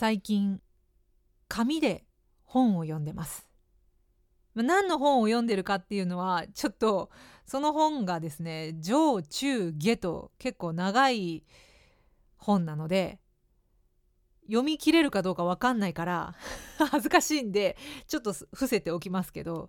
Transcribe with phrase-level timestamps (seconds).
[0.00, 0.62] 最近
[1.46, 2.06] 紙で
[2.44, 3.46] 本を読んでます。
[4.54, 7.10] 何の本を読んでるかっていうのはちょっと
[7.44, 11.44] その本がですね上中下と結構長い
[12.38, 13.20] 本なので
[14.46, 16.34] 読み切れるかどうか分かんないから
[16.90, 17.76] 恥ずかしいんで
[18.06, 19.68] ちょっと伏せておきますけど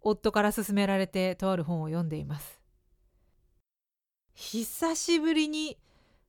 [0.00, 2.58] 夫から勧められてとある本を読んでいます。
[4.32, 5.76] 久しぶりに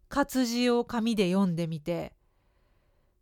[0.10, 2.17] 活字を紙で読んでみて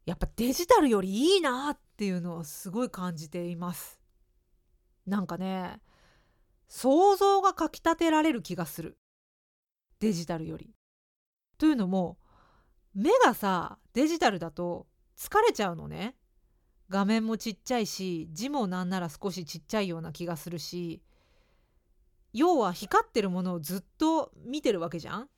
[0.05, 3.99] やっぱデジタルよりいいなっていうのをすごい感じています
[5.05, 5.79] なんかね
[6.67, 8.97] 想像がかきたてられる気がする
[9.99, 10.73] デジタルより。
[11.57, 12.17] というのも
[12.93, 16.15] 目がさデジタルだと疲れちゃうのね
[16.89, 21.01] 画面もちっちゃいし字もなんなら少しちっちゃいような気がするし
[22.33, 25.29] 要は光ってるものをずっと見てるわけじゃん。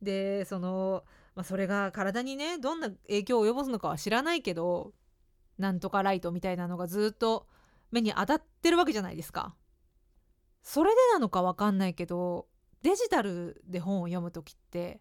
[0.00, 1.04] でその、
[1.34, 4.92] まあ、それが体にねどんな影響を及ぼすのかは知らないけど
[5.58, 7.46] なんとかライトみたいなのがずっと
[7.90, 9.54] 目に当たってるわけじゃないですか。
[10.62, 12.46] それでなのかわかんないけど
[12.82, 15.00] デジタルで本を読む時って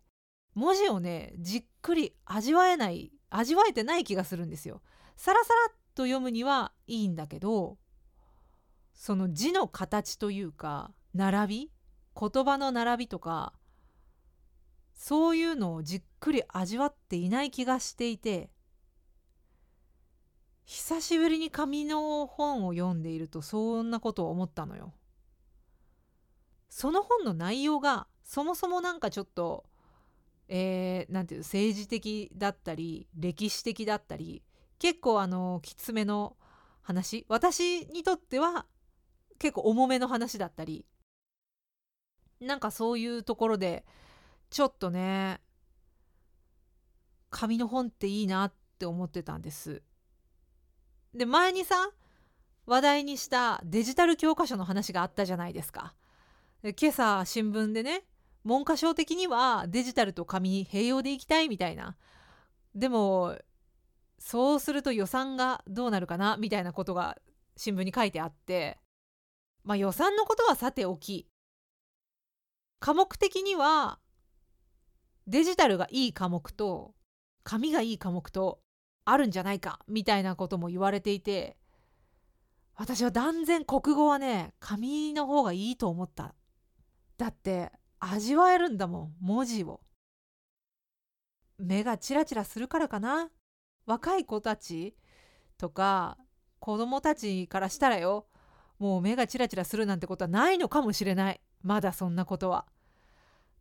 [0.56, 4.82] 文字をねじっくり味わえない味わえてない気がするんですよ。
[5.16, 7.78] さらさらっと読むにはいいんだけど
[8.94, 11.72] その字の形というか並び
[12.20, 13.54] 言葉の並びとか
[15.02, 18.52] そういうのをじっくり味わっていない気がしていて
[20.64, 24.94] 久しぶりに紙の本を読んでいるとそんなことを思ったのよ。
[26.70, 29.66] その本の内容がそもそもなんかちょっと
[30.48, 34.44] えー、ていう政治的だったり歴史的だったり
[34.78, 36.38] 結構あのきつめの
[36.84, 38.68] 話私にとっては
[39.40, 40.86] 結構重めの話だったり
[42.40, 43.84] なんかそういうところで
[44.52, 45.42] ちょっとね
[47.30, 49.82] 紙の本っていいなって思ってたんです。
[51.14, 51.90] で前にさ
[52.66, 55.96] 話題にしたデジタル教科書の話があったじゃないですか。
[56.62, 58.04] で今朝新聞でね
[58.44, 61.96] 文科省的にはデジタルと紙併用でいきたいみたいな
[62.76, 63.38] でも
[64.20, 67.18] そうすると予算がどうなるかなみたいなことが
[67.56, 68.78] 新聞に書いてあって
[69.64, 71.28] まあ予算のことはさておき
[72.80, 74.00] 科目的には
[75.28, 76.94] デジタルがいい科目と
[77.44, 78.60] 紙がいい科目と
[79.06, 81.58] あるんじゃないかみたいなことも言われていて
[82.76, 86.34] 私は断然国語はね紙の方がいいと思った。
[87.18, 89.82] だって味わえるんだもん文字を。
[91.60, 93.30] 目がチラチラするからかな。
[93.86, 94.96] 若い子たち
[95.60, 96.18] とか
[96.60, 98.26] 子供たちからしたらよ
[98.80, 101.42] もう目がチラチラするなんてことはないのかもしれない。
[101.62, 102.66] まだそんなことは。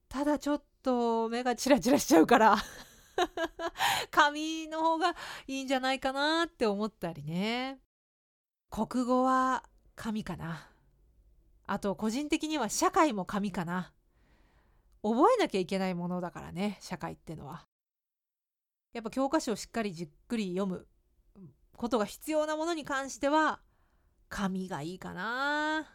[0.09, 2.57] ただちょっと目がチラチラしちゃうから。
[4.11, 5.15] 紙の方が
[5.47, 7.81] いいんじゃないかなって思ったりね。
[8.71, 9.65] 国語は
[9.95, 10.69] 紙かな。
[11.67, 13.93] あと個人的には社会も紙かな。
[15.03, 17.67] 覚えなきゃいけないものだからね社会ってのは。
[18.93, 20.87] やっぱ教科書をしっかりじっくり読む
[21.77, 23.61] ことが必要なものに関しては
[24.29, 25.87] 紙がいいかな。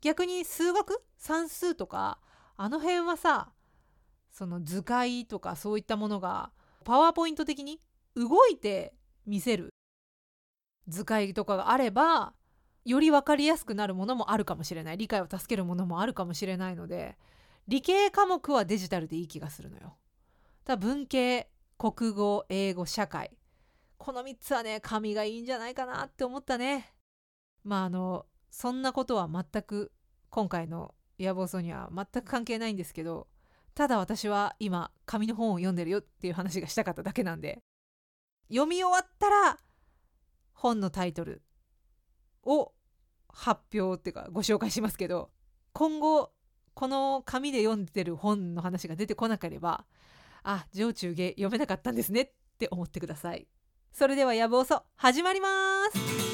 [0.00, 1.02] 逆に数学？
[1.16, 2.20] 算数とか？
[2.56, 3.53] あの辺はさ
[4.34, 6.50] その図解とかそういったものが
[6.82, 7.78] パワーポイント的に
[8.16, 8.92] 動いて
[9.26, 9.70] 見せる
[10.88, 12.34] 図解とかがあれば
[12.84, 17.16] より分かりやすくなるものもあるかもしれない理解を助けるものもあるかもしれないので
[17.68, 19.96] 理系科目はデジタルでいい気がするのよ。
[20.64, 23.30] ただ文系国語英語社会
[23.98, 26.92] この3つはね紙がいいんじゃないかなって思ったね。
[27.62, 29.92] まああのそんなことは全く
[30.28, 33.28] 今回の野望層には全く関係ないんですけど
[33.74, 37.62] ただ私は今紙の本を読んでるよっていう話がしたかっただけなんで
[38.48, 39.58] 読み終わったら
[40.52, 41.42] 本のタイトル
[42.44, 42.72] を
[43.28, 45.30] 発表っていうかご紹介しますけど
[45.72, 46.30] 今後
[46.74, 49.84] この紙で読んでる本の話が出てこなければ
[50.42, 53.48] あ上中下読めなかったんですねって思ってください。
[53.92, 55.48] それでは野望そ始まりま
[55.92, 56.33] す。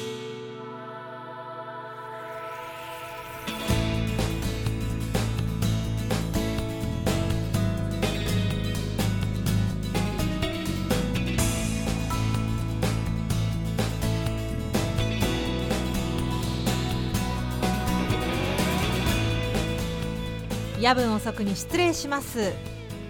[20.81, 22.53] 夜分遅くに失礼します。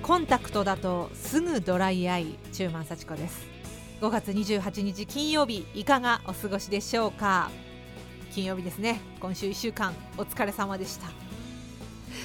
[0.03, 3.47] コンタクトだとすぐドライアイ中満幸子です。
[4.01, 7.49] 5月28日金曜日いかがお過ごしでしょうか？
[8.33, 8.99] 金曜日ですね。
[9.21, 11.07] 今週1週間お疲れ様でした。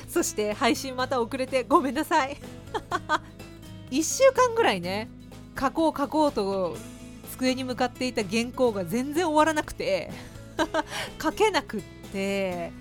[0.08, 2.36] そして配信また遅れてごめんなさい。
[3.92, 5.08] 1週間ぐらいね
[5.56, 6.76] 書こう書こうと
[7.30, 10.10] 机に向かっていた原稿が全然終わらなくて
[11.22, 11.82] 書けなくっ
[12.12, 12.72] て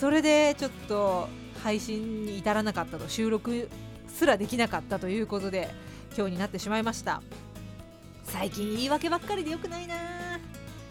[0.00, 1.28] それでちょっと
[1.62, 3.68] 配信に至らなかったと収録
[4.08, 5.70] すらできなかったということで
[6.16, 7.22] 今日になってしまいました。
[8.24, 9.94] 最近言い訳ばっかりでよくないな。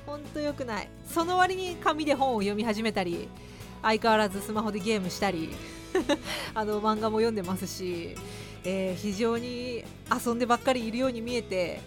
[0.05, 0.89] ほんとよくない。
[1.07, 3.27] その割に紙で本を読み始めたり
[3.81, 5.49] 相変わらずスマホでゲームしたり
[6.53, 8.15] あの漫画も読んでますし、
[8.63, 9.83] えー、非常に
[10.25, 11.81] 遊んでばっかりいるように見えて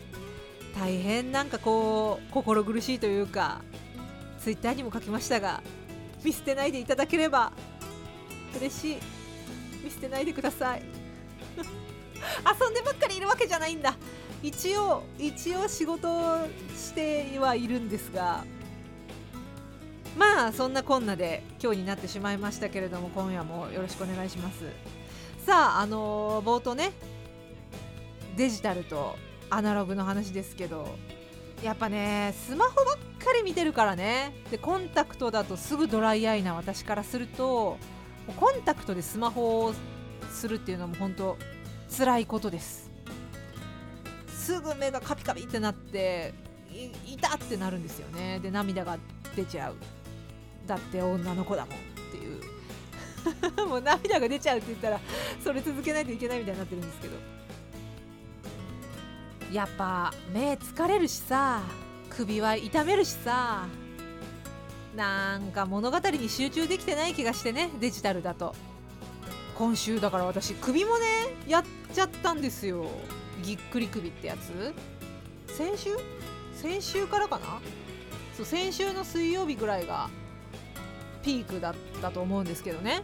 [0.75, 3.63] 大変なんかこう心苦しいというか
[4.41, 5.63] ツイッターにも書きましたが
[6.25, 7.53] 見捨てないでいただければ
[8.57, 8.97] 嬉しい。
[9.85, 10.83] 見捨てないでください。
[11.57, 13.97] 遊んでばっかりいるわけじゃないんだ。
[14.43, 16.09] 一応一応仕事
[16.77, 18.45] してはいるんですが。
[20.17, 24.65] まあそんなこんなで今日になってしまいましたけれども今夜もよろしくお願いします。
[25.47, 26.93] さああのー、冒頭ね
[28.37, 29.17] デジタルと
[29.51, 30.97] アナログの話ですけど
[31.63, 34.35] やっぱねスマホばっかり見てるからね。
[34.51, 37.79] でコンタクトだとすぐドライアイな私からすると
[38.39, 39.75] コンタクトでスマホを
[40.31, 41.37] するっていうのも本当
[41.97, 42.91] 辛いことです。
[44.29, 46.35] すぐ目がカピカピってなって
[47.07, 48.41] いたってなるんですよね。
[48.41, 48.99] で涙が
[49.37, 49.77] 出ちゃう。
[50.67, 51.79] だって女の子だもんっ
[52.11, 53.67] ていう。
[53.69, 55.01] もう涙が出ちゃうって言ったら
[55.43, 57.15] それ続けないといけないみたいになってるんですけど。
[59.53, 61.61] やっぱ目疲れるしさ
[62.09, 63.67] 首は痛めるしさ。
[64.97, 68.55] なんか物語に集中できてない気がしてねデジタルだと。
[69.57, 71.05] 今週だから私首もね
[71.47, 72.87] やっちゃったんですよ。
[73.43, 74.75] ぎっくり首ってやつ。
[75.53, 75.91] 先週？
[76.55, 77.61] 先週からかな？
[78.37, 80.09] そう先週の水曜日ぐらいが
[81.23, 83.03] ピークだったと思うんですけどね。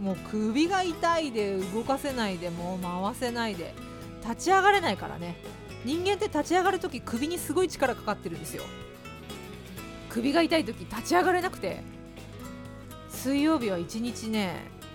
[0.00, 3.74] もう首が痛いで動かせないでもう回せないで
[4.22, 5.36] 立ち上がれないからね。
[5.84, 8.64] 人間って立ち上がる時首にすごい力かかってるんですよ。
[10.10, 11.82] 首が痛い時立ち上がれなくて。
[13.10, 14.54] 水曜日は一日ね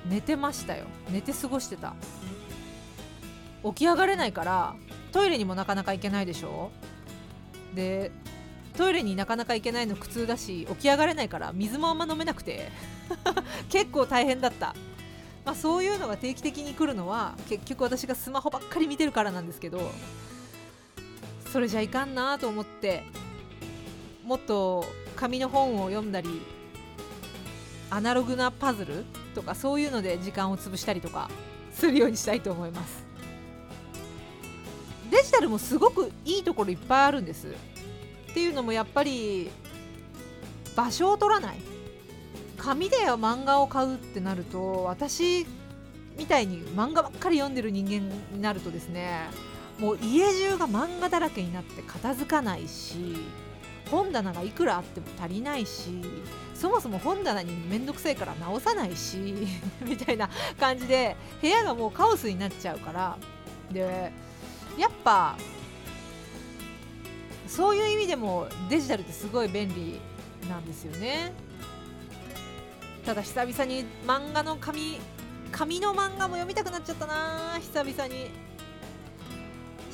[0.09, 0.85] 寝てましたよ。
[1.11, 1.93] 寝て過ごしてた。
[3.63, 4.75] 起き上がれないから
[5.11, 6.71] トイレにもなかなか行けないでしょ。
[7.75, 8.11] で
[8.77, 12.71] トイレになかなか行けないの苦痛だし起き上がれないから水もあんま飲めなくて。
[13.69, 14.75] 結構大変だった、
[15.45, 19.91] まあ、そういうのが定期的に来るのは結局私がスマホばっかり見てるからなんですけど
[21.51, 23.03] それじゃいかんなと思って
[24.23, 24.85] もっと
[25.15, 26.41] 紙の本を読んだり
[27.89, 31.29] アナログなパズルとかそういうので時間を潰したりとか
[31.73, 33.05] するようにしたいと思います。
[35.11, 37.47] デジタルもすごくいいところいっぱいあるんです。
[37.47, 39.49] っていうのもやっぱり
[40.75, 41.57] 場所を取らない。
[42.57, 45.45] 紙で漫画を買うってなると私
[46.17, 49.27] みたいに漫画ばっかり読んでる人間になるとですね
[49.77, 53.17] もう家中が漫画だらけになって片付かないし
[53.95, 56.01] 本棚がいくらあっても足りないし
[56.53, 59.17] そもそも本棚に面倒くさいから直さないし
[59.81, 63.17] みたいな感じで部屋がもうカオスになっちゃうから。
[63.71, 64.11] で
[64.77, 65.37] やっぱ
[67.47, 69.99] そういう意味でもデジタルってすごい便利
[70.49, 71.31] なんですよね。
[73.05, 74.99] ただ久々に漫画の紙
[75.51, 78.29] 紙の漫画も読みたくなっちゃったな久々に「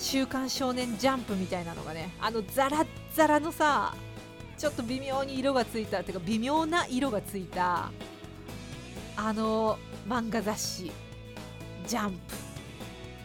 [0.02, 3.94] 週刊少年ジャンプ」みたいなのがねあのザラッザラのさ
[4.58, 7.92] ちょっと微妙に色がついたてか微妙な色がついた
[9.16, 9.78] あの
[10.08, 10.92] 漫画雑誌
[11.88, 12.18] 「ジャンプ」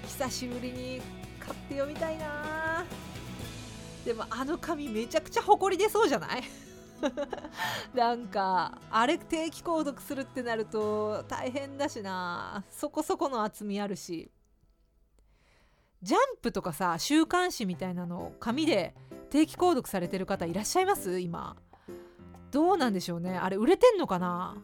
[0.06, 1.02] 久しぶりに
[1.40, 2.84] 買って読みたいな。
[4.04, 6.42] でもあの紙めちゃくちゃほこり出そうじゃない？
[7.92, 12.64] なんかあれ定期購読するってなると大変だしな。
[12.70, 14.30] そこそこの厚みあるし。
[16.02, 18.94] ジャンプとかさ週刊誌みたいなのを紙で
[19.30, 21.18] 定期購読されてる方いらっしゃいます？
[21.18, 21.56] 今。
[22.52, 23.36] どうなんでしょうね。
[23.36, 24.56] あれ売れてんのかな？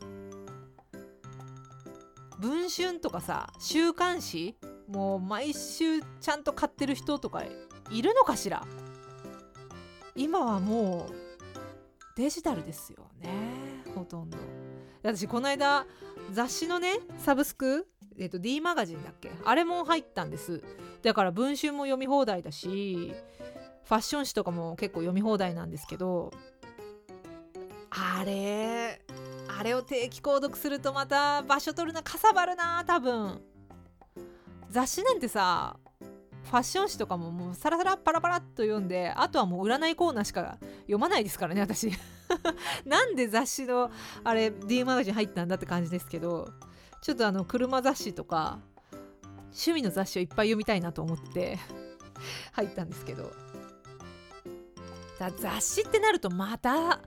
[2.39, 4.57] 文春とかさ週刊誌？
[4.89, 7.43] もう毎週ちゃんと買ってる人とか
[7.91, 8.65] いるのかしら？
[10.15, 11.15] 今はもう
[12.17, 13.31] デジタルですよね
[13.95, 14.39] ほとんど。
[15.03, 15.87] 私この間
[16.33, 19.31] 雑誌のねサブスクえっ、と D マガジンだっけ？
[19.45, 20.63] あれも入ったんです。
[21.03, 23.13] だから文春も読み放題だし
[23.85, 26.33] ファッション誌とかも結構読み放題なんですけど
[27.91, 29.01] あれ
[29.59, 33.43] あれを定期購読するとまた場所取るなかさばるな多分。
[34.71, 35.77] 雑誌なんてさ
[36.45, 41.91] ファッション誌とかももうサラサラパラパラっと読んであとはもう占いコーナーしか読まないですからね私。
[42.87, 43.91] なんで雑誌の
[44.25, 46.49] あれ D マガジン入ったんだって感じですけど。
[47.03, 48.61] ちょっとあの車雑誌とか
[49.47, 51.59] 趣味の雑誌をいっぱい読みたいなと思って
[52.53, 53.31] 入ったんですけど。
[55.19, 57.01] だ雑誌ってなるとまた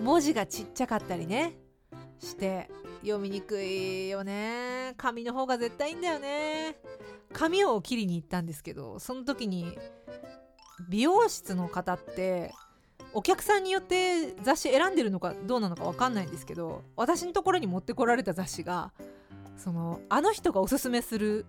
[0.00, 1.58] 文字がちっちゃかったりね
[2.18, 2.70] して
[3.00, 4.94] 読みにくいよね。
[4.96, 6.76] 紙の方が絶対いいんだよね。
[7.32, 9.78] 髪を切りに行ったんですけどその時に
[10.88, 12.52] 美容室の方って
[13.12, 18.92] お客さんによって雑誌選んでるのかどうなのか分かんないんですけど私のところに持ってこられた雑誌が
[19.62, 21.44] そのあの人がおすすめする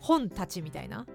[0.00, 1.06] 本たちみたいな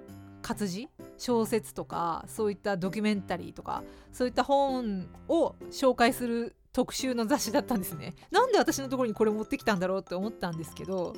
[0.42, 0.88] 活字
[1.18, 3.84] 小説とかそういったドキュメンタリーとか
[4.14, 8.14] そういった本を紹介する特集の雑誌だったんですね。
[8.32, 11.14] なんで私のところにこれ持ってきたんだろうって思ったんですけど、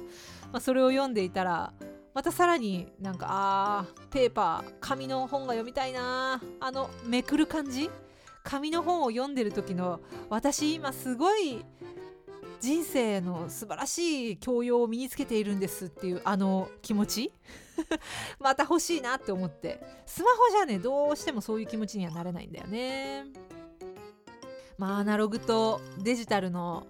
[0.52, 1.74] まあ、それを読んでいたら
[2.14, 7.92] またさらになんかあーペーパー紙の本が読みたいなあのめくる感じ？
[8.42, 11.64] 紙の本を読んでる時の私今すごい
[12.60, 17.34] 人生の素晴らしい教養を身につけているんですっていうあの気持ち？
[18.40, 19.82] また欲しいなって思って。
[20.06, 23.26] スマホじゃねどうしてもそういう気持ちにはなれないんだよね。
[24.78, 26.86] まあアナログとデジタルの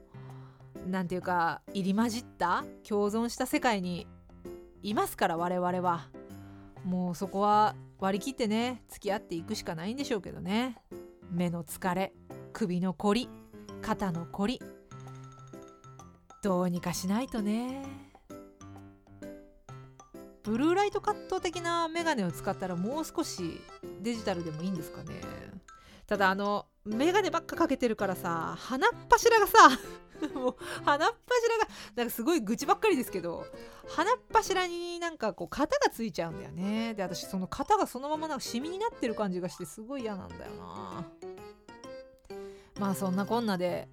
[0.87, 4.07] なんていうか入り混じった共存した世界に
[4.81, 6.09] いますから我々は。
[6.83, 10.77] もうそこは割り切ってね付き合っていくしかないんでしょうけどね。
[11.29, 12.13] 目の疲れ
[12.53, 13.29] 首のこり
[13.81, 14.59] 肩のこり。
[16.41, 17.83] どうにかしないとね。
[20.43, 23.61] ブルーライトカット的なメガネを使ったらもう少し
[24.01, 25.21] デジタルでもいいんですかね。
[26.07, 29.69] ただあのメガネばっかかけてるからさ鼻っ柱がさ
[30.33, 33.45] もう鼻っ柱がなんかすごい愚痴ばっかりですけど
[33.87, 36.95] 鼻っ柱になんかこう型がついちゃうんだよね。
[36.95, 41.05] で私その型がそのままなんかシミになってる感じがしてすごい嫌なんだよな。
[42.79, 43.87] まあそんなこんなで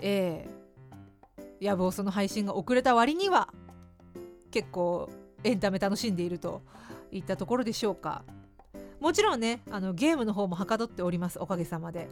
[0.00, 0.57] ええ。
[1.60, 3.48] 野望その配信が遅れた割には
[4.50, 5.08] 結構
[5.44, 6.62] エンタメ楽しんでいると
[7.10, 8.24] いったところでしょうか。
[9.00, 12.08] もちろんねあのゲームの方もはかどっておりますおかげさまで。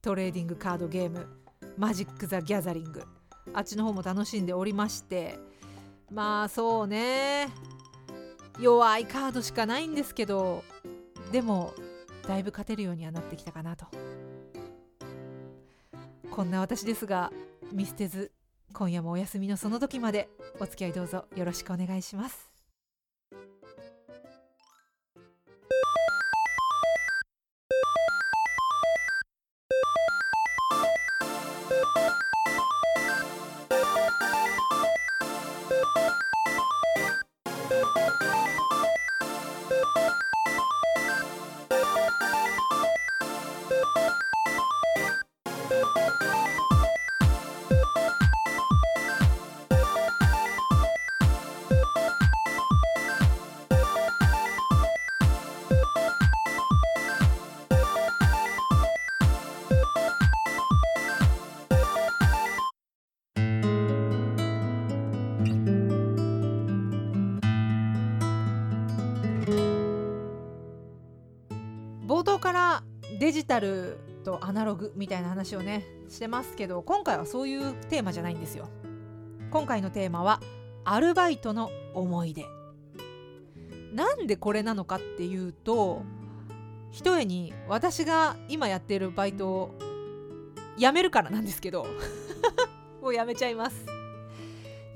[0.00, 1.28] トレーディングカードゲーム
[1.78, 3.04] マジック・ザ・ギャザリング
[3.54, 5.38] あっちの方も楽しんでおりまして。
[6.10, 7.48] まあそうね。
[8.60, 10.62] 弱いカードしかないんですけど
[11.30, 11.72] でも
[12.26, 13.86] だいぶ勝てるようにはなってきたかなと。
[16.30, 17.32] こんな私ですが
[17.72, 18.32] 見捨てず
[18.72, 20.28] 今夜もお休みのその時まで
[20.60, 22.51] お付き合いどうぞよろしくお願いします。
[73.52, 78.70] タルとアナログみたいな話をねしてますけど今回はそういうテーマじゃないんですよ。
[79.50, 80.40] 今回のテーマは
[80.84, 82.46] アルバイトの思い出。
[83.92, 86.00] なんでこれなのかっていうと
[86.92, 89.74] ひとえに私が今やっているバイトを
[90.78, 91.86] 辞めるからなんですけど
[93.02, 93.84] もう辞めちゃいます。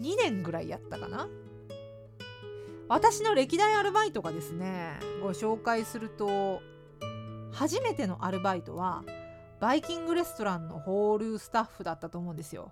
[0.01, 1.29] 2年ぐらいやったかな。
[2.89, 6.63] 私の歴代アルバイトがですねご紹介すると
[7.57, 9.03] 初めてのアルバイトは
[9.61, 12.71] バイキングレストランのホールスタッフだったと思うんですよ。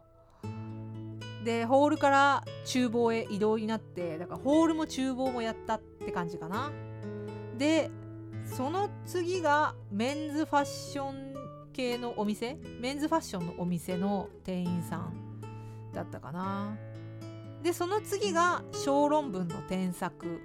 [1.42, 6.70] でホールから厨房へ移動になってだからホールも厨房もやったって感じかな。
[7.56, 7.90] で
[8.44, 11.34] その次がメンズファッション
[11.72, 12.58] 系のお店？
[12.78, 15.40] メンズファッションのお店の店員さん
[15.94, 16.76] だったかな。
[17.62, 20.42] でその次が小論文の添削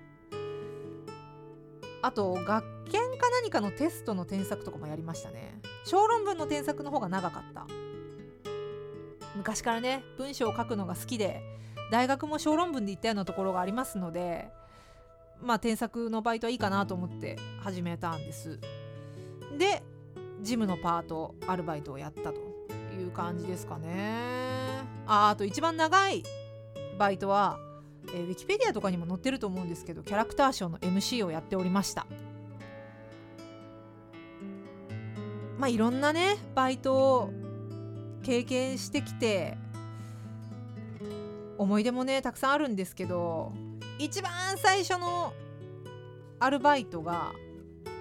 [2.01, 5.59] あと学研か何かのテストの添削とかもやりましたね。
[5.85, 7.67] 小論文の添削の方が長かった。
[9.35, 11.41] 昔からね文章を書くのが好きで
[11.91, 14.49] 大学も小論文で行ったようなところがありますので
[15.41, 18.59] まあ添削のバイトはいいかなと思って始めたんです。
[19.57, 19.83] で
[20.41, 22.39] ジムのパートアルバイトをやったと
[22.97, 24.83] いう感じですかね。
[25.05, 26.23] ああと一番長い
[26.97, 27.59] バイトは
[28.13, 32.07] えー、ウィキペディアとかにも載ってると思うんですけどキャラクターショーの MC をやっておりました。
[35.59, 37.33] まあいろんなねバイトを
[38.23, 39.57] 経験してきて
[41.57, 43.51] 思い出もねたくさんあるんですけど
[43.99, 45.33] 一番最初の
[46.39, 47.33] アルバイトが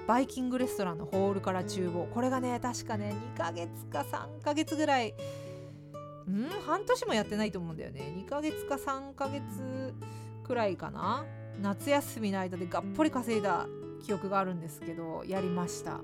[0.07, 2.07] バイキングレストランのホールから厨房。
[2.07, 5.15] これがね確かね2ヶ月か3ヶ月ぐらい
[6.31, 6.49] ん？
[6.65, 8.15] 半年もやってないと思うんだよね。
[8.17, 9.93] 2ヶ月か3ヶ月
[10.45, 11.27] くらいかな。
[11.61, 13.67] 夏休みの間でがっぽり稼いだ
[14.07, 16.01] 記憶があるんですけどやりました。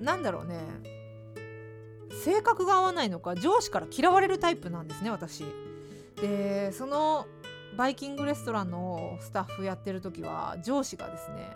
[0.00, 0.60] なんだろうね。
[2.24, 5.44] 性格が合わないのか上司から嫌われるタイプなんですね私。
[6.20, 7.26] でその
[7.76, 11.50] バイキングレストランのスタッフやってる時は上司がですね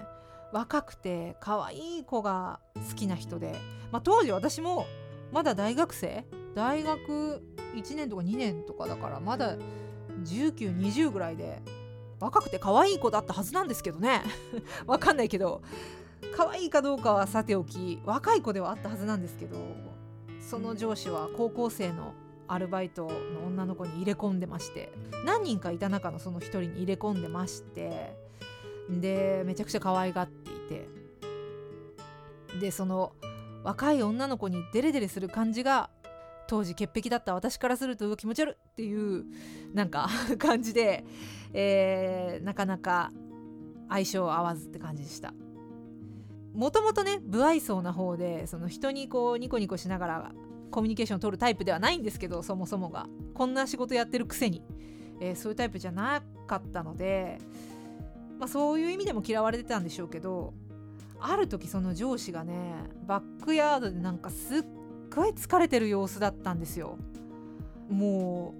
[0.53, 3.55] 若くて可愛い子が好きな人で、
[3.91, 4.87] まあ、当時私も
[5.33, 6.25] まだ大学生？
[6.55, 7.43] 大学
[7.75, 9.57] 1年とか2年とかだからまだ
[10.25, 11.63] 1920ぐらいで
[12.19, 14.23] 若くて可愛い子だったはずなんですけどね。
[14.87, 15.63] わかんないけど
[16.37, 19.57] 可愛いかどうかはさておき若い子ではあったはずなんですけど
[20.41, 22.15] その上司は高校生の
[22.49, 24.93] アルバイトの女の子に入れ込んでまして
[25.25, 28.17] 何人かいた中のその一人に入れ込んでまして
[28.89, 30.89] でめちゃくちゃ可愛がっていて
[32.61, 33.13] でその
[33.63, 35.91] 若い女の子にデレデレする感じが
[36.49, 39.25] 当時潔癖だった私からすると気持ち悪っていう
[39.73, 40.09] なんか
[40.39, 41.05] 感じで、
[41.53, 43.13] えー、なかなか
[43.89, 45.33] 相性合わずって感じでした。
[46.55, 50.33] もともとね不愛想な方でその人にこうニコニコしながら
[50.71, 53.07] コミュニケーションを取るタイプではないんですけどそもそもが。
[53.35, 54.63] こんな仕事やってるくせに、
[55.21, 57.39] えー、そういうタイプじゃなかったので、
[58.39, 60.53] まあ、そういう意味でも嫌われてたんでしょうけど
[61.19, 62.55] ある時その上司がね
[63.07, 64.65] バックヤードでなんかすっ
[65.15, 66.99] ごい疲れてる様子だったんですよ。
[67.89, 68.55] も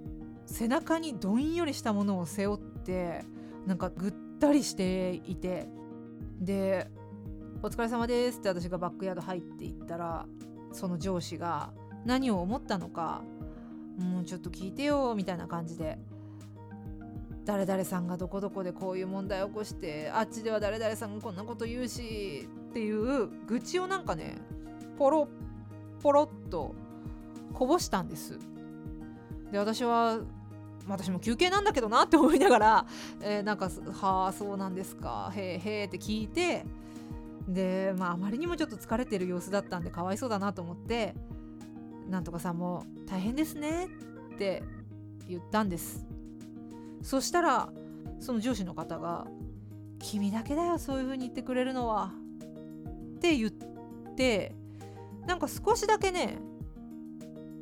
[0.47, 3.23] う背中にどんよりしたものを背負って
[3.65, 5.67] なんかぐったりしていて。
[6.39, 6.89] で
[7.63, 10.25] 「お疲れ様です」って私がバックヤード入っていったら
[10.71, 11.71] その上司が
[12.05, 13.21] 何を思ったのか
[13.97, 15.99] もうちょっと聞いてよみたいな感じで
[17.45, 24.37] 誰々さんがどこどこでこういう問題を起こしてあっちでは誰々さんがこんなこと言うしっていう愚痴をなんかね
[24.97, 25.27] ポロ
[26.01, 26.73] ポロっと
[27.53, 28.39] こぼしたんです。
[29.51, 30.19] で私は
[30.87, 32.85] 私も休憩なんだけどなって思いながら、
[33.21, 36.65] えー、なんか「はあそうなんですかへえへえ」って聞いて
[37.47, 41.15] でまあまりにもちょっと疲れてる様子だったんでかわいそうだなと思って
[42.09, 43.87] なんとかさんも大変ですね
[44.35, 44.63] って
[45.27, 46.05] 言ったんです
[47.01, 47.69] そしたら
[48.19, 49.27] その上司の方が
[49.99, 52.13] 「君だけだよそういう風に言ってくれるのは」
[53.15, 53.51] って言っ
[54.15, 54.55] て
[55.25, 56.39] なんか少しだけね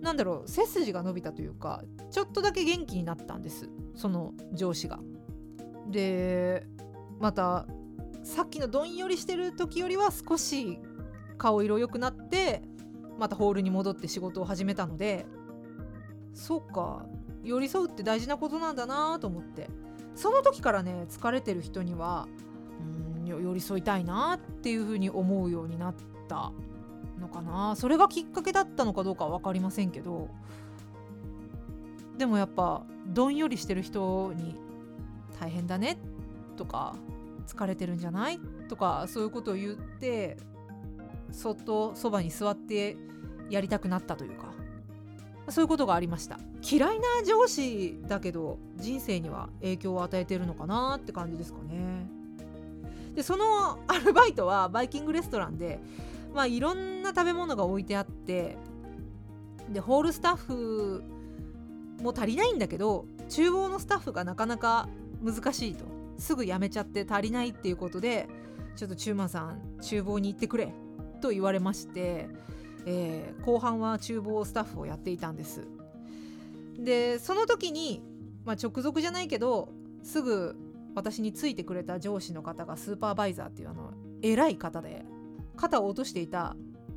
[0.02, 5.00] なんだろう背筋が伸びたというかちょっとだけ元気になったんですその上司が。
[5.90, 6.68] で
[7.20, 7.66] また
[8.30, 10.80] さっきのどんよりしてる時よりは少し
[11.40, 12.62] 顔色良くなって
[13.18, 15.26] またホールに戻って仕事を始めたので
[16.36, 17.08] そうか。
[17.44, 19.68] 寄り添うって大事なことなんだなと思って。
[20.14, 22.28] その時からね疲れてる人には
[23.20, 25.96] うん寄り添いたいなっていうふうに思うようになっ
[26.28, 26.52] た
[27.20, 27.76] のかな。
[27.76, 30.30] それがきっかけだったのかどうかは分かりませんけど。
[32.20, 34.56] でもやっぱどんよりしてる人に
[35.40, 35.98] 大変だね
[36.58, 36.96] とか
[37.50, 38.40] 疲れてるんじゃない？
[38.68, 40.38] とかそういうことを言って
[41.32, 42.98] そっとそばに座って
[43.50, 44.50] やりたくなったというか。
[45.50, 46.40] そういうことがありました。
[46.62, 52.08] 嫌いな上司だけど人生には影響を与えてるのかなって感じですかね。
[53.16, 55.80] でそのアルバイトはバイキングレストランで
[56.36, 58.58] まあいろんな食べ物が置いてあって
[59.70, 61.04] でホールスタッフ
[62.04, 64.88] も足りないんだけど厨房のスタッフがなかなか
[65.24, 65.86] 難しいと。
[66.20, 68.28] すぐ辞めちゃって足りないっていうことで
[68.76, 70.74] ちょっとチューマンさん厨房に行ってくれ
[71.22, 72.30] と言われまして、
[72.86, 75.68] えー、後半は厨房スタッフをやっていたんです。
[76.78, 78.02] でその時に、
[78.46, 79.70] まあ、直属じゃないけど
[80.02, 80.56] すぐ
[80.96, 85.06] 私についてくれた上司の方がスーパーバイザーっていうあの偉い方で
[85.56, 86.56] 肩を落としていた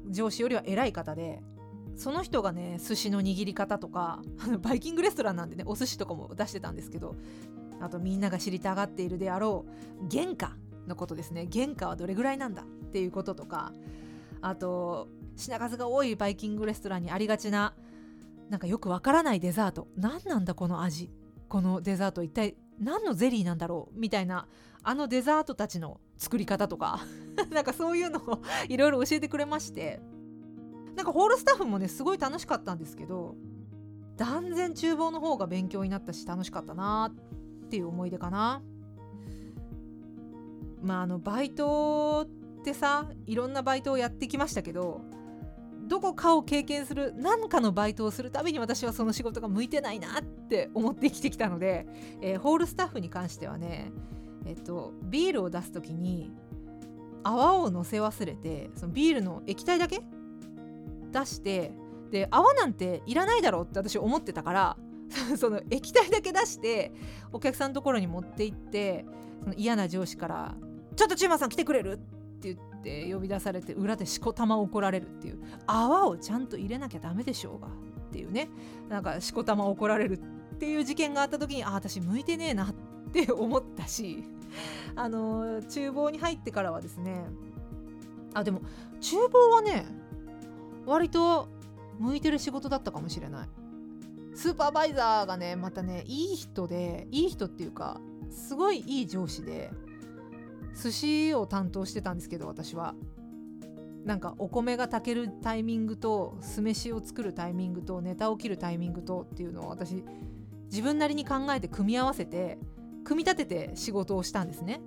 [0.09, 1.43] 上司よりは偉い方で
[1.97, 4.23] その人がね寿司の握り方とか
[4.61, 7.17] バイキングレストランなんでねお寿司とかも出してたんですけど
[7.83, 9.65] あとみんなが知りたがっているであろ
[10.01, 11.49] う原価のことですね。
[11.53, 13.73] 原価はどれぐらいなんだっていうこととか。
[14.41, 17.75] あと品数が多いバイキングレストランにありがちな
[18.51, 19.89] なんかよくわからないデザート。
[19.97, 21.11] 何なんだこの味。
[21.49, 24.47] このデザート一体何のゼリーなんだろうみたいな。
[24.85, 27.01] あのデザートたちの作り方とか。
[27.51, 30.01] なんかそういうのをいろいろ教えてくれまして。
[30.95, 33.35] なんかホールスタッフもねすごい楽しかったんですけど
[34.17, 37.32] 断然厨房の方が勉強になったし楽しかったなっ
[37.73, 38.61] ていう思い出かな。
[40.83, 42.27] まああのバイト
[42.61, 45.01] ってさいろんなバイトをやってきましたけど
[45.89, 51.87] どこかを経験する何かのバイトをするたびに私はその仕事が向いてないなって思って生きてきたので、
[52.21, 53.91] えー、ホールスタッフに関してはね、
[54.45, 56.31] えっとビールを出す時に
[57.23, 60.03] 泡を乗せ忘れてそのビールの液体だけ
[61.11, 61.73] 出して
[62.11, 64.77] で泡なんていらないだろうって私思ってたから
[65.37, 66.93] その液体だけ出して
[67.33, 69.05] お客さんのところに持って行って
[69.43, 70.55] その嫌な上司から
[70.97, 71.93] 「ちょっとチーマさん来てくれる?」
[72.39, 77.71] って言って呼び出されて裏でしこたま怒られるっていう泡をちゃんと入れなきゃダメでしょうがっ
[78.11, 78.49] ていうね。
[78.89, 82.75] なんかしこたま怒られるっていう事件があった時にあ私向いてねえなっ
[83.13, 84.23] て思ったし
[84.95, 87.25] あの厨房に入ってからはですね
[88.35, 88.61] あでも
[89.01, 89.87] 厨房はね
[90.87, 91.49] 割と
[91.99, 93.49] 向いてる仕事だったかもしれない。
[94.35, 99.71] スーパーバイザーがねまたねいい人でいい人っていうかすごいいい上司で
[100.75, 102.95] 寿司を担当してたんですけど私は
[104.05, 110.03] なんかお米が炊けるタイミングと酢飯を作るタイミングとネタを切るタイミングとっていうのを私
[110.65, 112.59] 自分なりに考えて組み合わせて
[113.05, 114.81] 組み立てて仕事をしたんですね。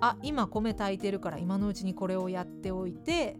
[0.00, 3.36] あ今米炊いてるから今のうちにこれをやっておいて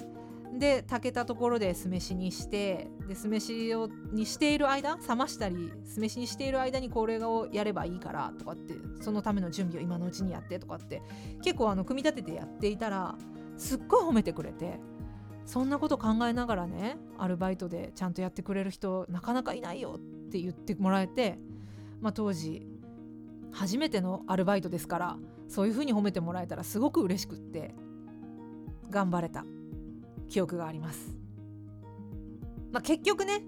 [0.58, 11.02] で炊けたところで酢飯にしてで酢飯をにしている間冷ましたり酢飯にしている間にこれをやればいいからとかってそのための準備を今のうちにやってとかって
[11.42, 13.16] 結構あの組み立ててやっていたら
[13.56, 14.80] すっごい褒めてくれて
[15.46, 21.38] そんなこと考えながらねアルバイトでちゃんとやってくれる人なかなかいないよって言ってもらえて、
[22.00, 22.66] まあ、当時
[23.52, 25.16] 初めてのアルバイトですから
[25.48, 27.74] そういうふうに褒めてもらえたらすごく嬉しくって
[28.90, 29.44] 頑張れた。
[30.30, 31.14] 記憶があります。
[32.72, 33.42] まあ、結局ね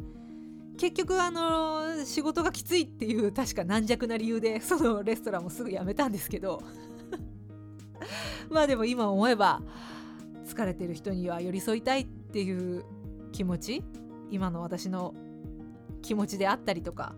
[0.77, 6.61] 結局あの仕事がきついっていう確か軟弱な理由でそのレストランもすぐ辞めたんですけど
[8.51, 9.63] まあでも今思えば
[10.45, 12.85] 疲れてる人には寄り添いたいっていう
[13.31, 13.85] 気持ち
[14.31, 15.15] 今の私の
[16.01, 17.15] 気持ちであったりとか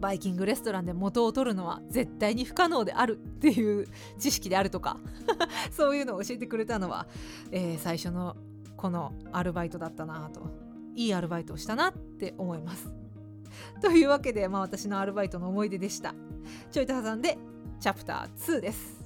[0.00, 3.86] バイキングレストランで元を取るのは絶対に不可能であるっていう
[4.18, 4.98] 知識であるとか
[5.72, 7.06] そういうのを教えてくれたのは、
[7.50, 8.36] えー、最初の
[8.76, 10.50] このアルバイトだったなと
[10.94, 12.92] いいアルバイトをしたなって思います。
[13.82, 16.14] というわけで、まあ、私のアルバイトの思い出でした。
[16.70, 17.38] ちょいと挟んで
[17.80, 18.97] チャプター2です。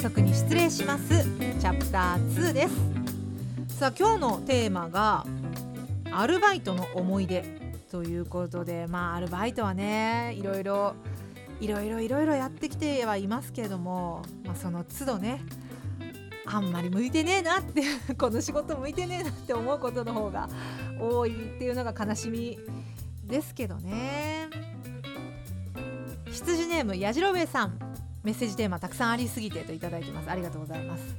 [0.00, 1.08] 夜分遅くに失礼します。
[1.08, 2.68] チャプター2で
[3.68, 3.78] す。
[3.78, 5.26] さあ今日のテーマが
[6.10, 7.44] アルバイトの思い出
[7.90, 10.94] ということでまあアルバイトはねいろいろ
[11.60, 15.42] いろいろいろいろやってきてはいますけれども、まあ、その都度ね
[16.46, 17.82] あんまり向いてねえなって
[18.16, 20.48] この仕事向いてねえなって思うことの方が
[20.98, 22.58] 多いっていうのが悲しみ
[23.24, 24.48] ですけどね。
[26.32, 27.89] 羊ネームやじろべえさん。
[28.22, 30.30] メッセージテーマたくさんありすぎてといただいてます。
[30.30, 31.16] ありがとうございます。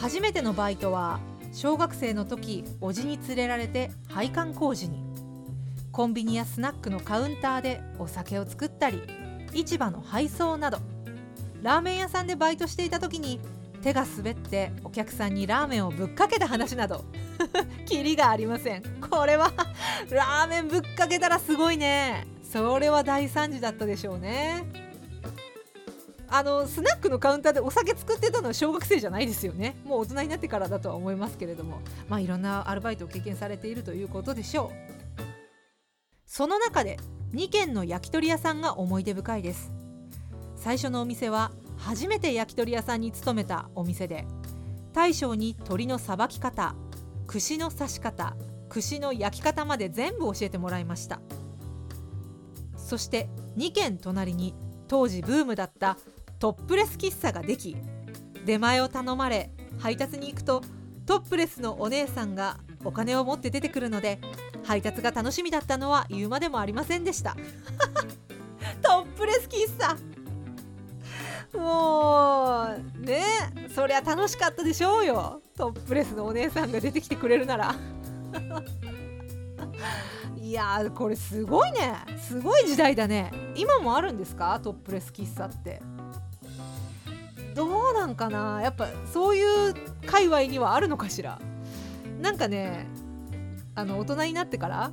[0.00, 1.20] 初めてのバイトは
[1.52, 5.02] 小学生の時おじに連れられて配管工事に
[5.90, 9.02] コンビニやスナックのカウンターでお酒を作ったり
[9.52, 10.78] 市場の配送など
[11.62, 13.40] ラーメン屋さんでバイトしていた時に
[13.82, 17.04] 手が滑ってお客さんにラーメンをぶっかけた話など
[17.86, 18.82] キリがありません。
[19.00, 19.52] これは
[20.10, 22.26] ラーメンぶっかけたらすごいね。
[22.42, 24.87] それは大惨事だったでしょうね。
[26.30, 29.76] あのスナックのカウンターでお酒作ってたのは小学生じゃないですよね。
[29.84, 31.80] もう大人になってからだとは思いますけれども。
[32.08, 34.98] まあいろんなアルバイトを経験されているということでしょう。
[36.26, 36.98] その中で
[37.32, 39.72] 2軒の焼き鳥屋さんが思い出深いです。
[40.56, 44.26] 最初のお店は初めて焼き鳥屋さんに勤めたお店で
[44.92, 46.74] 大将に鶏のさばき方
[47.26, 48.36] 串の刺し方
[48.68, 51.20] 串の焼き方まで全部教えてもらいました。
[52.76, 54.54] そして2軒隣に
[54.88, 55.98] 当時ブームだった
[56.38, 57.76] トップレス喫茶ができ
[58.46, 60.62] 出前を頼まれ配達に行くと
[61.06, 64.20] トップレスのお姉さんがお金を持って出てくるので
[64.64, 67.36] 配達が楽しみだったのは言うまでもありませんでした。
[68.82, 69.96] トップレス喫茶。
[71.58, 73.22] もうね
[73.74, 75.40] そりゃ楽しかったでしょうよ。
[75.56, 77.74] トップレスのお姉さんが出てきてくれるなら。
[80.36, 81.94] いやこれすごいね。
[82.18, 83.32] すごい時代だね。
[83.56, 84.60] 今もあるんですか？
[84.62, 85.80] トップレス喫茶って。
[87.54, 88.60] どうなんかな？
[88.62, 89.74] やっぱそういう
[90.06, 91.38] 界隈にはあるのかしら？
[92.20, 92.86] なんかね
[93.74, 94.90] あの大人になってから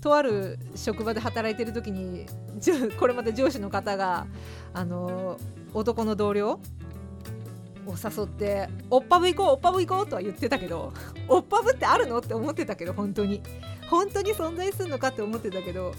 [0.00, 2.26] とある職場で働いてる時に
[2.98, 4.26] これまた上司の方が
[4.74, 5.38] あの
[5.72, 6.60] 男の同僚
[7.86, 10.92] を誘って「おっぱぶ行こうおっぱぶ行こう」とは言ってたけど
[11.28, 12.18] おっぱぶってあるの？
[12.18, 13.42] って思ってたけど本当に。
[13.90, 15.92] 本当に存在するのかって思ってたけど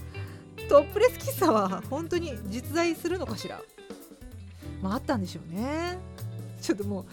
[0.68, 3.62] トップレス喫茶は本当に実在するのかしら？
[4.84, 5.98] まああったんでしょうね。
[6.62, 7.06] ちょっともう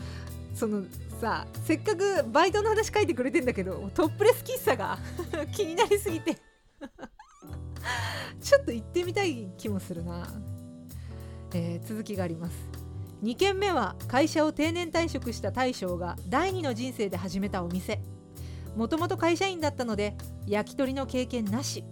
[0.55, 0.83] その
[1.21, 4.99] させっかくバイトの話書いてくれてんだけどトップレス喫茶が
[5.55, 6.37] 気になりすぎて。
[8.41, 10.27] ちょっと行ってみたい気もするな、
[11.53, 12.57] えー、続きがあります。
[13.23, 18.01] 2軒目は会社を定年退職した大将が第二の人生で始めたお店。
[18.77, 21.85] もともと会社員だったので焼き鳥の経験なし。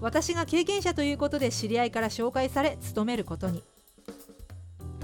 [0.00, 3.62] 私が経験者ということで知り合いから紹介され勤めることに。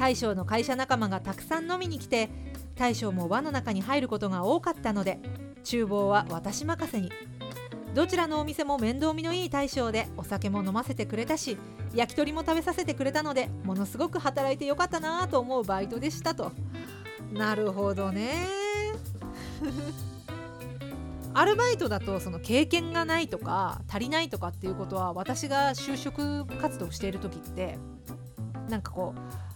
[0.01, 2.31] 大将の会社仲間がたくさん飲みに来て
[2.75, 5.19] 大将も輪の中に入ることが多かったので
[5.63, 7.13] 厨房は私任せに。
[7.95, 11.59] どちらのお店も面倒見のいい大将でお酒も飲ませてくれたし
[11.93, 16.53] 焼き鳥も食べさせてくれたのでものすごく働いてよかったなと思うバイトでしたと。
[17.31, 18.47] なるほどね。
[21.35, 27.79] アルバイトだとその経験がないとか足りないとかっていうことは私が就職活動している時って
[28.71, 29.50] なんかこう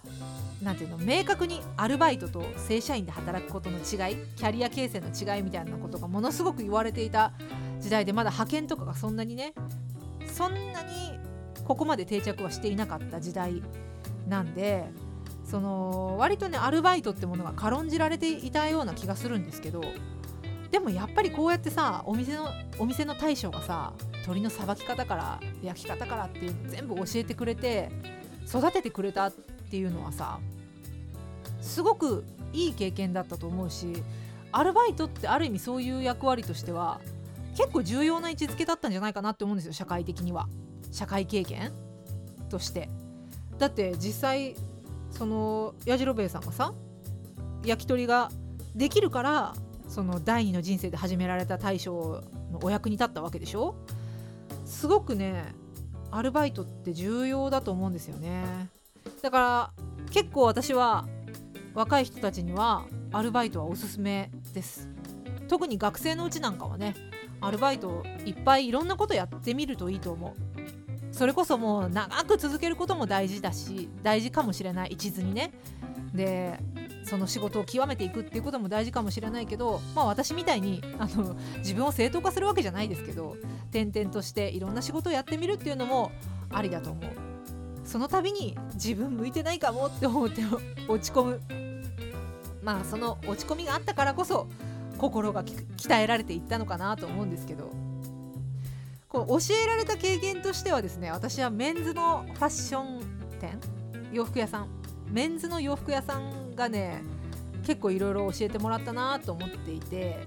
[0.62, 7.32] なんていうの明確にアルバイトと正社員で働くことの違いキャリア形成の違いみたいなことがものすごく言われていた
[7.80, 9.52] 時代でまだ派遣とかがそんなにね
[10.26, 11.18] そんなに
[11.64, 13.62] ここまで定着はしていなかった時代
[14.28, 14.84] なんで
[15.44, 19.82] その割とねアルバイトってものが軽んじられていたような気がするんですけど
[20.70, 27.90] でもやっぱりこうやってさお店のお店の大将がさ鶏のさばき方から焼き方からっていうの全部教えてくれて
[28.48, 29.30] 育ててくれた
[29.74, 30.38] っていうのはさ
[31.60, 34.04] すごくいい経験だったと思うし
[34.52, 37.00] アルバイトってある意味そういう役割としては
[37.56, 40.46] 結構重要な位置づけだったんじゃないかなって思うんですよ社会的には。
[40.92, 41.72] 社会経験
[42.50, 42.88] として。
[43.58, 44.54] だって実際
[45.10, 46.72] そのやじろべえさんがさ
[47.64, 48.30] 焼き鳥が
[48.76, 49.54] できるから
[49.88, 53.74] その第二の人生で始められた大将のお役に立ったわけでしょ？
[54.66, 55.52] すごくね
[56.12, 58.68] アルバイトって重要だと思うんですよね。
[59.22, 59.70] だから
[60.10, 61.06] 結構私は
[61.74, 64.88] 若い人たちにはアルバイトはおすすめです。
[65.48, 66.94] 特に学生のうちなんかはね
[67.40, 71.14] アルバイトいっぱいいろんなことやってみるといいと思う。
[71.14, 74.90] それこそもう長く続けることも大事だし大事かもしれない。
[74.92, 75.52] 一途にね。
[76.12, 76.58] で
[77.04, 83.36] その仕事を極めていくっていうことも大事かもしれないけど、まあ、私みたいにあの自分を正当化するわけじゃないですけど
[83.70, 86.12] 転々としていろんな仕事をやってみるっていうのも
[86.50, 87.23] ありだと思う。
[87.84, 90.42] その度に自分向いてないかもって思って
[90.88, 91.40] 落ち込む。
[92.62, 94.48] まあその落ち込みがあったからこそ
[94.98, 97.70] 心が鍛えられていったのかなと思うんですけど。
[99.08, 103.00] こう教えられた経験としてはですね私はメンズのファッション
[103.40, 103.60] 店
[104.12, 104.68] 洋服屋さん。
[105.08, 107.02] メンズの洋服屋さんがね
[107.64, 110.26] 結構いろいろ教えてもらったなと思っていて。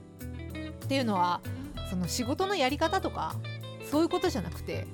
[0.87, 1.41] っていうのは
[1.89, 3.35] その仕事のやり方とか
[3.91, 4.87] そういうことじゃなくて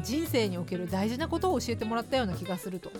[0.00, 2.90] 人生における大事なことを教えてもらったような気がすると。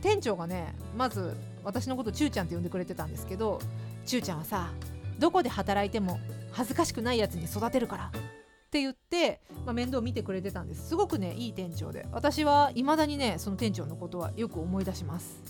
[0.00, 3.60] 店長がねまず私のことちゅうちゃんって呼んでくれてたんですけど
[4.04, 4.70] ちゅうちゃんはさ
[5.20, 6.18] どこで働いても
[6.50, 8.10] 恥ずかしくないやつに育てるからっ
[8.72, 10.88] て言って、まあ、面倒見てくれてたんです。
[10.88, 12.06] すごくねいい店長で。
[12.10, 15.40] 私はいまだにねその店長のことはよく思い出します。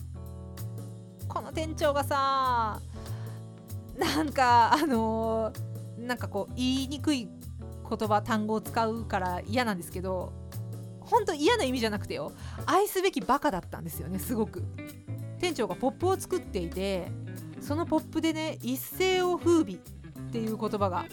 [1.28, 2.78] この店長がさ
[3.96, 7.28] なんかあのー、なんかこう言いにくい
[7.96, 10.32] 言葉単語を使うから嫌なんですけど
[11.00, 12.32] 本当嫌な意味じゃなくてよ
[12.64, 14.62] 愛すべきバカだったんですよねすごく。
[15.38, 17.10] 店長がポップを作っていて
[17.60, 19.80] そのポップでね一世を風靡っ
[20.30, 21.04] ていう言葉が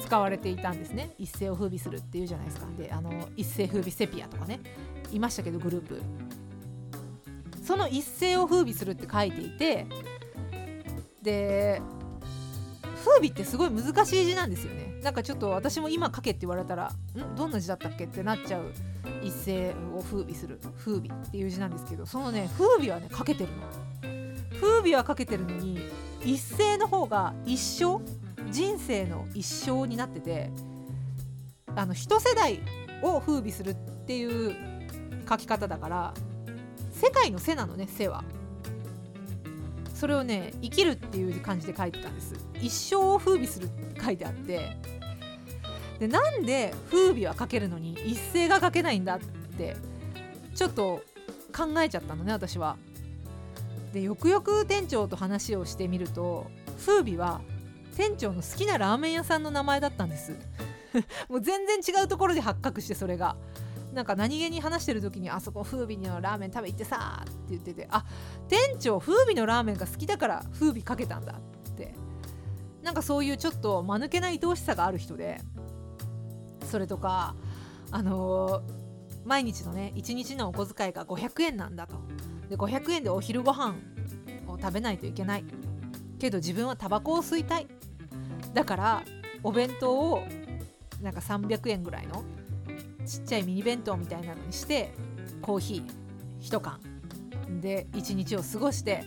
[0.00, 1.14] 使われていたんですね。
[1.18, 2.66] 一世を風靡するっていうじゃないですか。
[2.78, 4.60] であの一世風靡セピアとかね
[5.10, 6.02] いましたけどグループ。
[7.64, 9.86] その一世を風靡するって書いていて
[11.22, 11.80] で
[13.04, 14.89] 風靡ってすごい難しい字なんですよね。
[15.02, 17.34] なんかちょっと私も今書けって言われたらん？
[17.34, 18.72] どんな字だったっけってなっちゃう。
[19.22, 20.60] 一世を風靡する。
[20.78, 23.62] 風靡っていう字なんですけどそのね風靡はね書けてるの。
[24.60, 25.80] 風靡は書けてるのに
[26.22, 28.02] 一世の方が一生
[28.50, 30.50] 人生の一生になってて
[31.74, 32.60] あの一世代
[33.02, 33.74] を風靡するっ
[34.06, 34.54] ていう
[35.28, 36.14] 書き方だから
[36.92, 38.22] 世界の背なのね背は。
[40.00, 42.34] それをね生きるっていう感じで書いてたんです。
[42.58, 44.78] 一生を風靡するって書いてあって。
[45.98, 49.18] でなんで風靡は書けるのに一斉が書けないんだっ
[49.58, 49.76] て
[50.54, 51.02] ちょっと
[51.54, 52.78] 考えちゃったのね私は。
[53.92, 56.46] でよくよく店長と話をしてみると
[56.78, 57.42] 風靡は
[57.94, 60.32] 店長の好きなラーメン屋さんの名前だったんです。
[61.28, 63.36] もう全然違うところで発覚してそれが。
[63.92, 68.04] なんか何気に話してる時にあそこ風味のラーメン食べ行ってさって言っててあ
[68.48, 71.36] 店長風味のラーメンが好きだから風味かけたんだっ
[71.74, 71.94] て。
[72.82, 75.40] なんかそういうちょっと間抜けな愛おしさがある人で
[76.64, 77.34] それとか
[77.90, 78.62] あのー、
[79.24, 81.96] 毎日のね1日のお小遣いが500円なんだと。
[82.48, 83.74] で500円でお昼ご飯
[84.48, 85.44] を食べないといけない。
[86.18, 87.66] けど自分はタバコを吸いたい。
[88.54, 89.02] だから
[89.42, 90.22] お弁当を
[91.02, 92.24] なんか300円ぐらいの
[93.06, 94.92] ちっちゃいミニ弁当みたいなのにして
[95.42, 96.80] コーヒー1缶
[97.60, 99.04] で1日を過ごして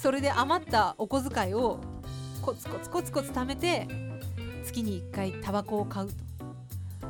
[0.00, 1.80] それで余ったお小遣いを
[2.42, 3.88] コツコツコツコツ貯めて
[4.64, 6.24] 月に1回タバコを買うと。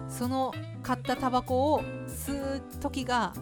[0.09, 3.33] その買ったタバコを吸う時が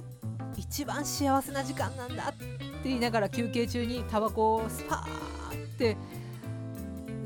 [0.56, 2.46] 一番幸せな時間なんだって
[2.85, 5.96] 言いながら休憩中にタバコをスパーって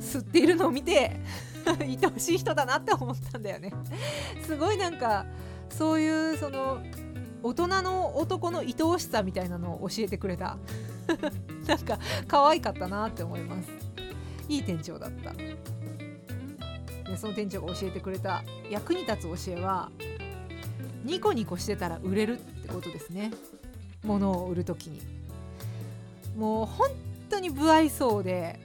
[0.00, 1.20] 吸っているのを見て
[1.80, 3.72] 愛おしい人だなって思ったんだよね。
[4.46, 5.26] すごいなんか
[5.68, 6.80] そういうその
[7.42, 10.56] 大人の男の愛おしさみたいなのを教えてくれた。
[11.66, 13.68] なんか可愛かったなって思います。
[14.48, 15.32] いい店長だった。
[15.32, 19.90] でその店長が教えてくれた役に立つ教えは
[21.04, 23.32] ニコニコしてたら売れるってことですね。
[24.04, 25.00] 物を売る時に。
[26.36, 26.90] もう本
[27.30, 28.58] 当に不愛想で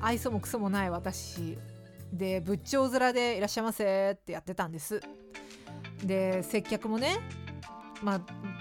[0.00, 1.56] 愛想もクソもない私。
[2.14, 5.00] で仏頂面でいらっしゃいませってやってたんです。
[6.02, 7.18] で接客もね
[8.02, 8.20] まあ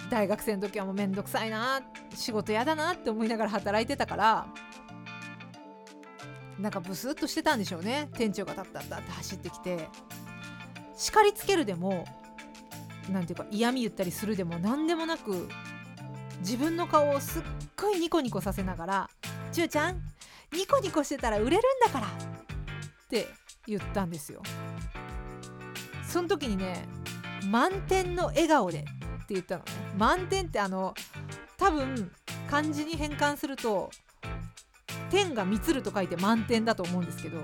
[0.10, 1.82] 大学生の時はもうめんどくさいな
[2.16, 4.48] 仕事嫌だなって思いながら働いてたから
[6.60, 8.10] なんかブスッとしてたんでしょうね。
[8.14, 9.88] 店長がタッタッタって走ってきて。
[10.96, 12.06] 叱りつけるでも
[13.12, 15.50] 何ていうか嫌味言ったりするでも何でもなく
[16.40, 17.42] 自分の顔をすっ
[17.76, 19.10] ごいニコニコさせながら
[19.52, 20.02] 「ちゅうちゃん
[20.56, 23.28] ニコニコしてたら売れるんだから」って
[23.68, 24.42] 言ったんですよ。
[26.08, 26.88] その時にね
[27.50, 28.82] 満点の笑顔でっ
[29.26, 29.72] て言ったのね。
[29.98, 30.94] 満点ってあの
[31.58, 32.12] 多分
[32.50, 33.90] 漢字に変換すると
[35.10, 37.40] 点が満つると書いて満点だと思うんですけど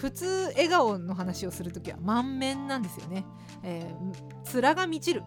[0.00, 3.24] 普通笑顔の話をする時は満面なんですよね、
[3.62, 5.22] えー、面が満ちる。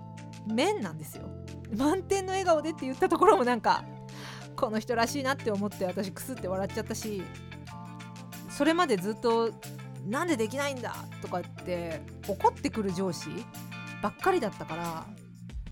[0.48, 1.30] 面なんですよ。
[1.78, 3.84] 満点の笑顔でって言ったところもなんか
[4.56, 7.24] この人らしいなって思って私クスって笑っちゃったし
[8.50, 9.52] それまでずっと
[10.08, 13.30] なんでできないんだとかって怒ってくる上司
[14.02, 15.06] ばっかりだったから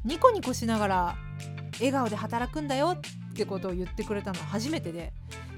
[0.06, 1.16] ニコニコしながら
[1.74, 5.14] 笑顔で働くんだよってことを言ってくれたのは初めてで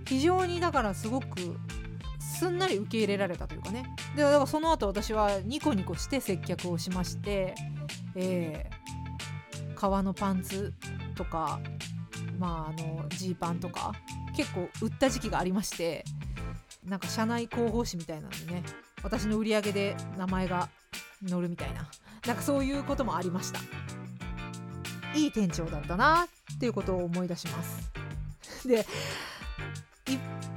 [0.05, 1.57] 非常にだからすごく
[2.19, 3.83] すんなり受け入れられたというかね。
[4.15, 7.53] でだからその後私はニコニコして接客をしまして
[8.15, 10.73] えー、革のパンツ
[11.15, 11.59] とか
[12.39, 13.93] まああのジーパンとか
[14.35, 16.03] 結構売った時期がありまして
[16.85, 18.63] なんか社内広報誌みたいなのにね
[19.03, 20.69] 私の売り上げで名前が
[21.27, 21.87] 載るみたいな
[22.25, 23.59] なんかそういうこともありました。
[25.13, 27.91] いい店長だったなっていうことを思い出します。
[28.67, 28.85] で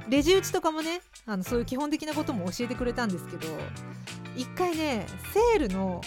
[0.09, 3.47] レジ打ちとかもねあのそういう基本的なことも教えてくれたんですけど
[4.35, 6.01] 一回ねセールの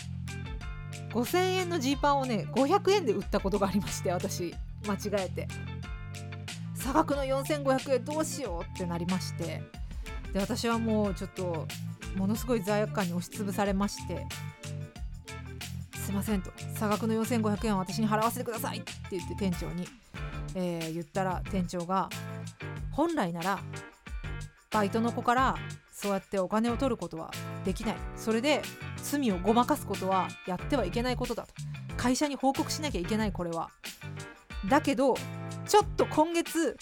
[1.10, 4.54] 5000円のジーパンをね500円で売ったことがありまして私
[4.86, 5.48] 間違えて。
[6.78, 9.77] 差額の4500円どうしようってなりまして。
[10.32, 11.66] で私はもうちょっと
[12.16, 14.26] ものすごい罪悪感に押しつぶされまして
[16.08, 16.50] すいませんと。
[16.74, 19.86] 差額の4500円を私に払わせてくださいって言って店長に、
[20.54, 22.08] えー、言ったら店長が
[22.92, 23.58] 本来なら
[24.70, 25.56] バイトの子から
[25.92, 27.30] そうやってお金を取ることは
[27.66, 27.96] できない。
[28.16, 28.62] それで
[29.02, 31.52] 罪をごまかすことはやってはいけないことだと。
[31.98, 33.68] 会社に報告しなきゃいけないこれは。
[34.66, 35.14] だけど
[35.66, 36.78] ちょっと今月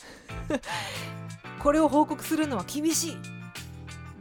[1.62, 3.35] これを報告するのは厳しい。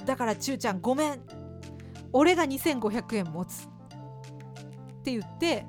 [0.05, 1.19] だからちゅうちゃんごめん。
[2.13, 3.63] 俺が2500円持つ。
[3.63, 3.67] っ
[5.03, 5.65] て言って、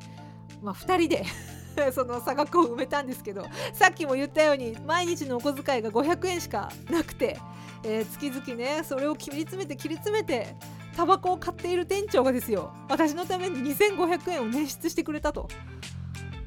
[0.63, 1.25] まあ、2人で
[1.93, 7.39] その差額を埋めたんですけどさっきも言ったように毎日のお小遣いが500円しかなくて、
[7.85, 10.57] えー、月々ねそれを切り詰めて切り詰めて
[10.97, 15.49] タバコを買っている店長がですよ私のために2500円を捻出してくれたと。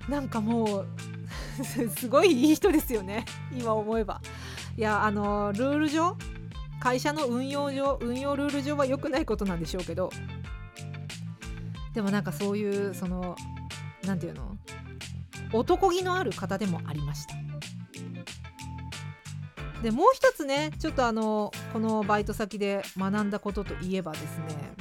[0.08, 0.88] なんかもう
[1.96, 4.22] すごいいい人ですよね今思えば。
[4.76, 6.18] いやあのルール上
[6.80, 10.10] 会社の運用上運用ルール上は良くないことなんでしょうけど。
[11.94, 13.36] でもなんかそういうその
[14.06, 14.58] 何て言うの？
[15.52, 17.36] 男気のある方でもありました。
[19.82, 24.74] でもう一つねちょっとあのこのバイト先で学んだことといえばですね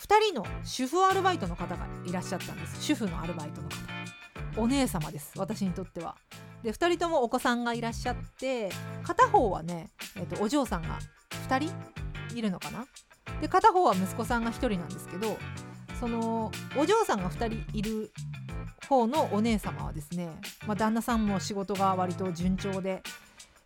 [0.00, 2.82] 2人の主婦アルバイトの方がいらっしゃったんです。
[2.82, 3.76] 主婦のアルバイトの方。
[4.56, 6.16] お姉様です私にとっては。
[6.64, 8.70] で2人ともお子さんがいらっしゃって
[9.02, 10.98] 片方はね、えーと、お嬢さんが
[11.48, 12.86] 2人いるのかな？
[13.40, 15.36] で片方は息子さんが1人なんですけど
[16.00, 18.10] そのお嬢さんが2人いる
[18.88, 20.30] 方のお姉様はですね、
[20.66, 23.02] まあ、旦那さんも仕事が割と順調で、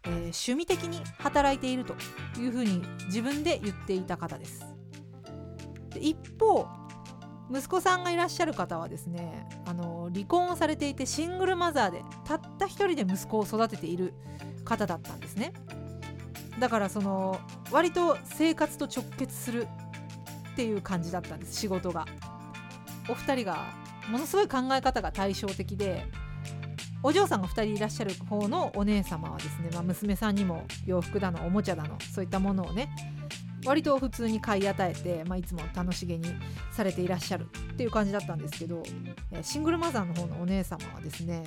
[0.04, 1.94] えー、趣味的に働いていると
[2.38, 4.66] いうふうに自分で言っていた方です。
[5.90, 6.66] で一方
[7.50, 14.14] 息子さんがいらっしゃる方はですねあの離婚をされていてシングルマザーでたった一人で息子を育てている
[14.64, 15.52] 方だったんですね。
[16.58, 17.40] だからその
[17.70, 19.68] 割と生活と直結する
[20.52, 22.06] っていう感じだったんです仕事が。
[23.08, 23.72] お二人が
[24.10, 26.04] ものすごい考え方が対照的で
[27.02, 32.90] お嬢さんが2人いらっしゃる方のお姉様はですね、まあ、娘さんにも洋服だのおもちゃだのそういったものをね
[33.68, 36.26] 割と普通に買い与えて、まあ、いつも楽しげに
[36.72, 38.82] されていらっしゃるっていう感じだったんですけど
[39.42, 41.44] シングルマザーの方のお姉様はですね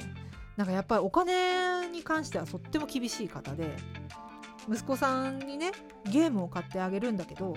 [0.56, 3.76] なんかやっぱりお金に関してはとっても厳しい方で
[4.70, 5.72] 息子さんにね
[6.12, 7.56] ゲームを買ってあげるんだけど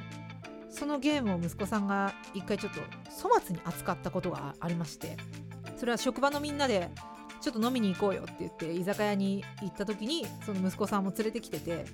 [0.70, 2.80] そのゲームを息子さんが一回ちょっと
[3.22, 5.18] 粗末に扱ったことがありまして
[5.76, 6.90] それは職場のみんなで
[7.42, 11.84] ちょっと飲みに行こうよって言って居酒屋に行った時にその息子さんも連れてきてて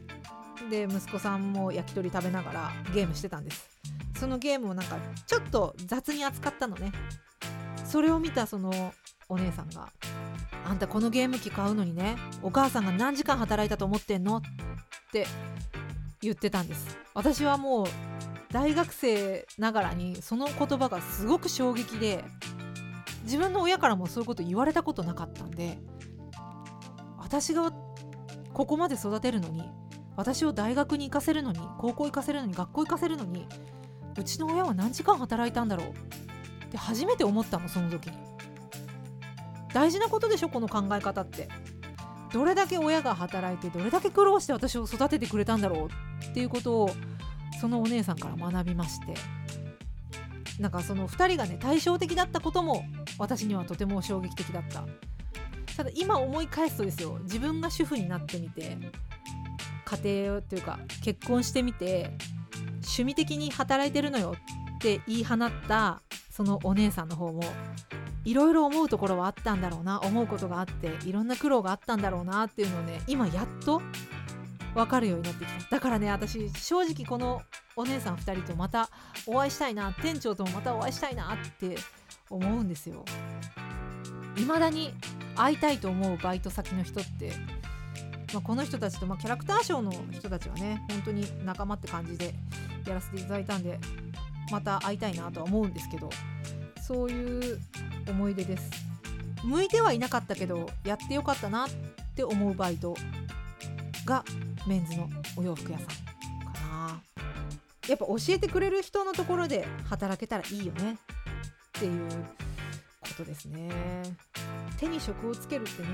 [0.68, 3.68] で息子さんも焼き鳥食べながらゲームしてたんです。
[4.18, 6.92] そのゲームをなんかちょっと雑に扱ったのね。
[7.84, 8.92] それを見たその
[9.28, 9.88] お姉さんが
[10.64, 14.42] 「あんたこのゲーム機買うのにねお母さんが何時間働いたと思ってんの?」っ
[15.12, 15.26] て
[16.20, 16.98] 言ってたんです。
[17.14, 17.86] 私はもう
[18.52, 22.24] 大学生ながらにその言葉がすごく衝撃で
[23.22, 25.78] 自分の親からもそういうこと言われたことなかったんで
[27.18, 27.72] 私が
[28.52, 29.70] ここまで育てるのに
[30.20, 33.46] 私を大学に行かせるのに高校行かせるのに学校行かせるのに
[34.18, 35.86] うちの親は何時間働いたんだろう？
[35.88, 38.18] って初めて思ったのその時に。
[39.72, 41.48] 大事なことでしょこの考え方って。
[42.34, 46.24] どれだけ親が働いてどれだけ苦労して私を育ててくれたんだろう？
[46.26, 46.90] っていうことを
[47.58, 49.14] そのお姉さんから学びまして。
[50.60, 52.84] なんかその2人がね対照的だったことも
[53.18, 54.84] 私にはとても衝撃的だった。
[55.78, 58.76] ただ今思い返すとですよ自分が主婦になってみて
[59.90, 62.12] 家庭というか結婚してみて
[62.82, 64.34] 趣味的に働いてるのよ
[64.76, 67.42] って言い放ったそのお姉さんの方も
[68.24, 73.82] いろいろ思うところはあったんだろうな思うことがあっていろんな苦労があったんだろうなっていうのをね今やっと
[74.74, 75.70] 分かるようになってきた。
[75.70, 77.42] だからね私正直この
[77.76, 78.88] お姉さん2人とまた
[79.26, 81.76] お会いしたいな店長ともまたお会いしたいなって
[82.28, 83.04] 思うんですよ。
[84.36, 84.94] 未だに
[85.36, 87.32] 会いたいと思うバイト先の人って
[88.32, 92.34] まあ、この人たちと、まあ、キャラクターショーの人たちはね本当に仲間って感じで
[92.86, 93.78] やらせていただいたんで
[94.50, 96.10] また会いたいなとは思うんですけど
[96.80, 97.60] そういう
[98.08, 98.70] 思い出です。
[99.44, 101.68] 向いてはいなかったけどやってよかったなっ
[102.14, 102.94] て思うバイト
[104.04, 104.24] が
[104.66, 105.94] メンズのお洋服屋さんか
[106.68, 107.02] な。
[107.88, 110.92] やっぱ教えてくれる人のところで働けたらいいよね。
[110.92, 110.96] っ
[111.72, 112.08] ていう
[113.00, 113.70] ことですね。
[114.76, 115.88] 手に職をつけるってね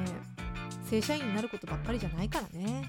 [0.89, 2.84] 正社員になることばっかりじゃないからね。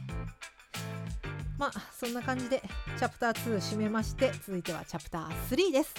[1.58, 2.62] まあそんな感じで
[2.98, 5.93] チャプター2締めまして続いてはチャプター3です。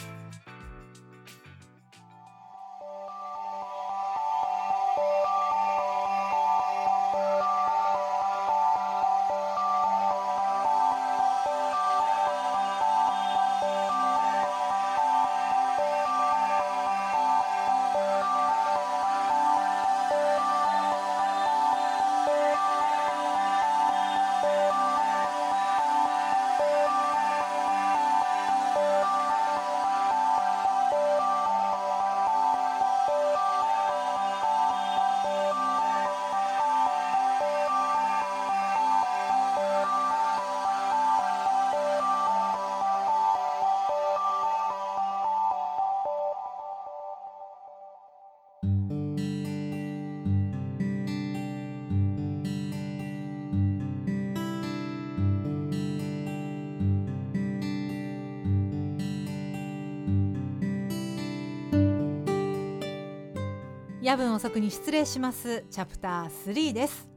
[64.09, 65.67] 夜分遅くに失礼します。
[65.71, 67.11] チャプター3です。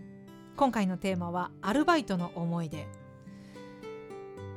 [0.58, 2.86] 今回のテーマはアルバイトの思い出。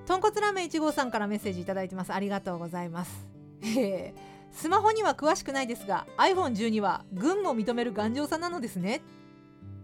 [0.05, 2.13] 豚骨ラーメン1号さんからメッセージいただいてます。
[2.13, 3.29] ありがとうございます。
[3.79, 4.15] え、
[4.51, 9.03] スマホには詳しくないですが iPhone12 は軍も認める頑丈さなのですね。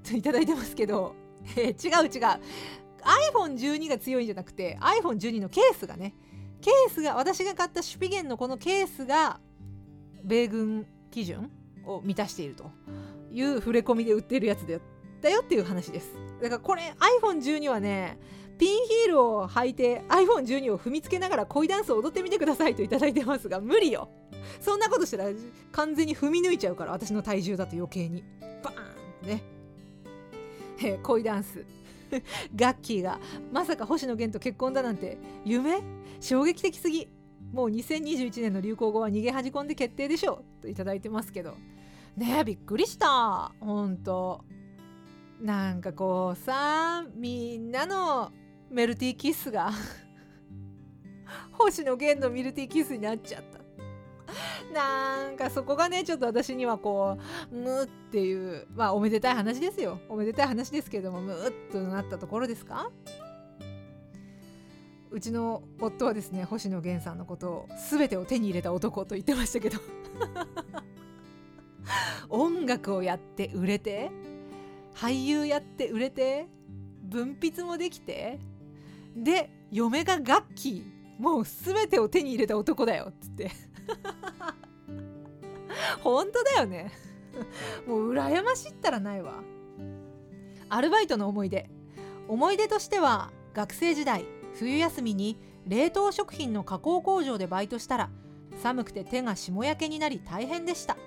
[0.02, 1.14] といただいてますけど、
[1.56, 1.78] え、違う違う。
[3.32, 6.16] iPhone12 が強いんじゃなくて iPhone12 のケースがね。
[6.60, 9.38] ケースが私が買ったシュピゲンのこのケースが
[10.24, 11.48] 米軍基準
[11.84, 12.70] を満たしていると
[13.32, 16.14] いう触れ込みで売ってるやつだよっていう話です。
[16.42, 18.18] だからこれ iPhone12 はね
[18.58, 24.10] ピンヒールを履いて iPhone12 を踏みつけながら恋ダンスを踊ってみてくださいと頂いてますが無理よ。
[24.60, 25.30] そんなことしたら
[25.72, 28.24] 完全に踏み抜いちゃうから私の体重だと余計に。
[28.62, 28.84] バーンっ
[29.22, 29.42] てね。
[30.82, 31.64] え恋ダンス。
[32.56, 33.20] ガッキーが
[33.52, 35.80] まさか星野源と結婚だなんて夢？
[36.20, 37.08] 衝撃的すぎ。
[37.52, 41.54] もう2021年の流行語は逃げ恥じ込んで決定でしょと頂いてますけど。
[42.16, 43.52] ねえびっくりした。
[43.60, 44.44] ほんと
[45.40, 48.30] なんかこうさみんなの
[48.70, 49.70] メルティーキッスが
[51.52, 53.60] 星野源のミルティーキッスになっちゃった。
[54.72, 57.18] なんかそこがねちょっと私にはこ
[57.50, 59.98] うムっていうまあおめでたい話ですよ。
[60.08, 62.90] おめでたい話ですけれどもムッとなったところですか？
[65.10, 69.78] うちの夫はですね星野源さんのことを全てを手に入れた男と言ってましたけど。
[72.28, 74.10] 音楽をやって売れて
[74.94, 76.46] 俳優やって売れて
[77.02, 78.38] 文筆もできて
[79.16, 83.50] で嫁がガッキーもう全てを手に入れた男だよっつって。
[86.02, 86.90] 本当だよね。
[87.86, 89.42] もう羨ましいったらないわ。
[90.70, 91.68] アルバイトの思い出。
[92.26, 94.24] 思い出としては学生時代
[94.60, 98.10] 冬休みに冷凍食品の加工工場でバイトしたら
[98.62, 100.98] 寒くて手が霜焼けになり大変でした。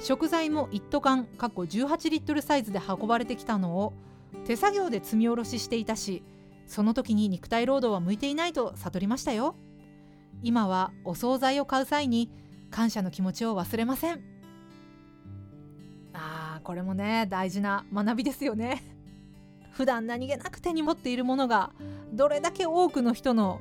[0.00, 3.92] 食材も一斗缶過去18リットルサイズで運ばれてきたのを
[4.46, 6.22] 手作業で積み下ろししていたし
[6.66, 9.54] その時に肉体労働は向いていないと悟りましたよ。
[10.42, 12.30] 今はお惣菜を買う際に
[12.70, 14.22] 感謝の気持ちを忘れません。
[16.14, 18.93] あーこれもね大事な学びですよね。
[19.74, 21.72] 普段何気なく手に持っているものが
[22.12, 23.60] どれだけ多くの人の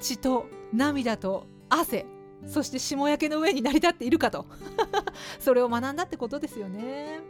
[0.00, 2.04] 血と涙と汗
[2.46, 4.46] そして霜焼けの上に成り立っているかと。
[5.40, 7.20] それを学んだってことですよね。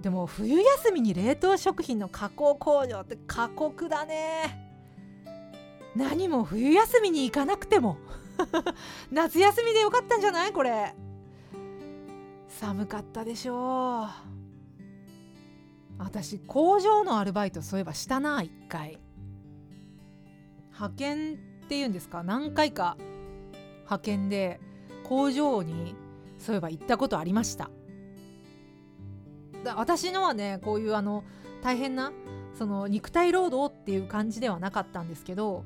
[0.00, 4.64] でも冬休みに冷凍食品の加工工場って過酷だね。
[5.94, 7.98] 何も冬休みに行かなくても。
[9.12, 10.52] 夏休みでよかったんじゃない？
[10.52, 10.94] これ。
[12.48, 14.35] 寒かったでしょう。
[15.98, 18.98] 私工場のアルバイトそういえばしたな一回。
[20.72, 21.34] 派遣
[21.64, 22.22] っていうんですか？
[22.22, 22.96] 何回か
[23.84, 24.60] 派遣で
[25.04, 25.94] 工場に
[26.38, 27.70] そういえば行ったことありました。
[29.64, 31.24] だ私のはねこういうあの
[31.62, 32.12] 大変な
[32.58, 35.64] その肉体労働っていう感じではなかったんですけど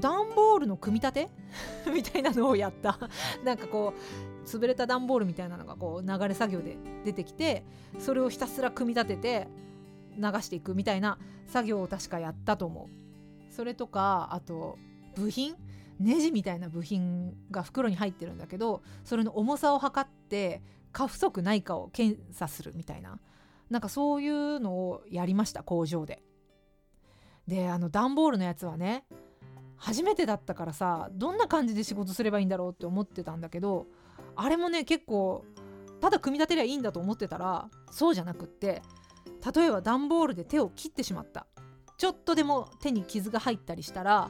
[0.00, 1.28] 段ボールの組み立て？
[1.92, 2.98] みたいなのをやった。
[3.44, 7.64] なんかこう潰れた段ボールみたいなのがこう流れ作業で出てきて
[7.98, 9.48] それをひたすら組み立てて
[10.16, 13.52] 流していくみたいな作業を確かやったと思う。
[13.52, 14.78] それとかあと
[15.16, 15.54] 部品？
[16.00, 23.20] ネジみたいな部品が袋に入ってるんだけどそれの重さを測って過不足ないかを検査するみたいな。
[23.70, 26.22] なんかそういうのをやりました工場で。
[27.46, 29.04] であの段ボールのやつはね
[29.76, 33.86] 初めてだったからさどんな感じで仕事すればいいんだろうって思ってたんだけど
[34.36, 35.44] あれもね結構
[36.00, 38.82] ただ組み立てりゃいいんだと思ってたらそうじゃなくって
[39.54, 41.46] 例えば段ボールで手を切ってしまった。
[41.96, 44.28] ちょっとでも手に傷が入ったりしたら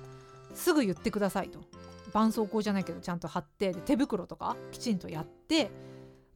[0.54, 1.60] すぐ言ってくださいと。
[2.06, 5.70] 絆創膏じゃないけどちゃんと貼ってで手袋とかきちんとやって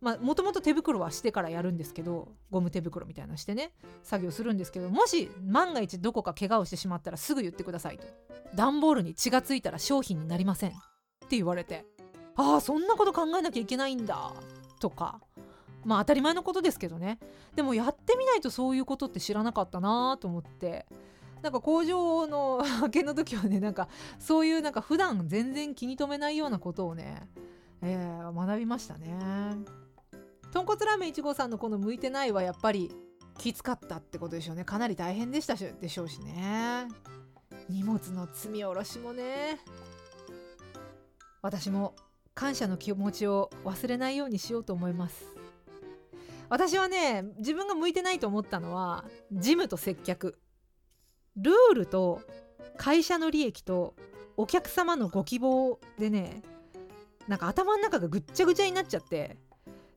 [0.01, 8.07] もともと手袋はしてからやるんですけどゴム手袋みたいなしてね作業するんですけどもし万が一どこか怪我をしてしまったらすぐ言ってくださいと。
[8.57, 10.73] 段ボールに血がついたら商品になりませんっ
[11.29, 11.85] て言われて。
[12.39, 14.33] ああそんなこと考えなきゃいけないんだ。
[14.81, 15.21] とか。
[15.85, 17.19] まあ当たり前のことですけどね。
[17.55, 20.87] でもやってみないとそういうことって知らなかったなと思って。
[21.43, 27.29] なんか工場の 派遣の時はねなんかそういうなんか普段全然気に留めないようなことをね、
[27.81, 29.19] えー、学びましたね。
[30.53, 32.91] 豚骨ラーメン1号さんのこの向いてないはやっぱり
[33.37, 34.65] きつかったってことでしょうね。
[34.65, 36.89] かなり大変でしたでしょうしね。
[37.69, 39.61] 荷物の積み下ろしもね。
[41.43, 41.95] 私も
[42.39, 45.27] 感謝の気持ちを忘れないようにしようと思います。
[46.49, 50.39] 私はね自分が向いてないと思ったのは事務と接客。
[51.35, 52.23] ルールと
[52.77, 53.97] 会社の利益と
[54.37, 56.43] お客様のご希望でね
[57.27, 59.37] なんか頭の中がぐっちゃぐちゃになっちゃって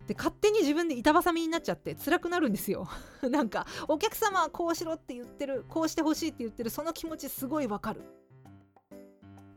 [0.08, 2.88] で勝手に自分で板挟みになっちゃって辛くなるんですよ。
[3.22, 8.02] なんかお客様はこうしろって言ってるこうしてほしいって言ってるその気持ちすごいわかる。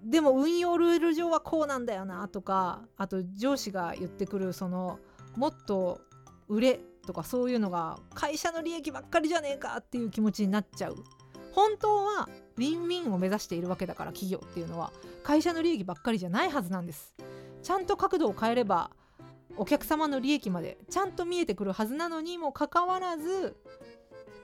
[0.04, 4.98] でも運用ルール上はこうなんだよなとかあと上司が言ってくるその
[5.36, 6.00] もっと
[6.48, 10.96] 売れとかそういうのが会社の利益ばっかりじゃねえかっていう気持ちになっちゃう。
[11.52, 14.92] 本当はウィンウィンを目指しているわけだから企業っていうのは
[15.22, 17.14] 会社の利益ばっかりじゃないはずなんです。
[17.62, 18.90] ちゃんと角度を変えれば
[19.56, 23.56] お客様の利益までちゃんと見えてくるはずなのにもかかわらず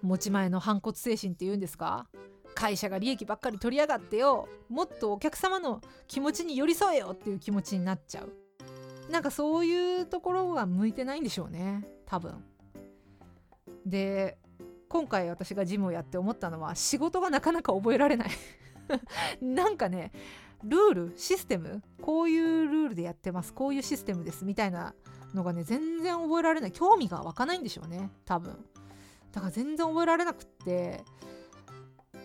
[0.02, 2.06] 持ち前の反骨精神っていうんですか
[2.60, 8.32] 会社が利益ばっかり取りやがってよもっとお客様の気持ちに寄り添えよっていう気持ちになっちゃう。
[9.10, 12.44] なんかそういうところが向いてないんでしょうね多分。
[13.86, 14.36] で
[14.90, 18.30] 今回私がジムをやって思ったのは仕事がなかなか覚えられない。
[19.40, 20.12] なんかね
[20.62, 24.94] ルールシステムこういうルールでやってますこういうシステムですみたいな
[25.32, 26.72] のがね全然覚えられない。
[26.72, 28.66] 興味が湧かないんでしょうね多分。
[29.32, 31.04] だから全然覚えられなくって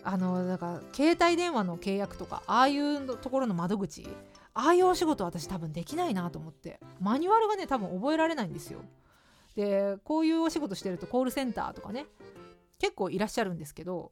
[0.07, 4.07] あのだから携帯電話の契約とかああいうところの窓口
[4.53, 8.79] ああいうお仕事私多分できないなと思ってマニュアルがね多分覚えられないんですよ。
[9.55, 12.05] でこういうお仕事してるとコールセンターとかね
[12.79, 14.11] 結構いらっしゃるんですけど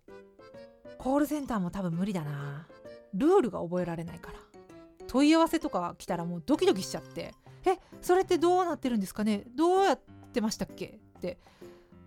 [0.97, 2.67] コールセンターも多分無理だな。
[3.13, 4.39] ルールが覚えられないから。
[5.07, 7.35] 問い合わせとか来たらもうドキドキしちゃって
[7.65, 9.43] えそれってどうなってるんですかね？
[9.55, 9.99] どうやっ
[10.33, 10.99] てましたっけ？
[11.17, 11.37] って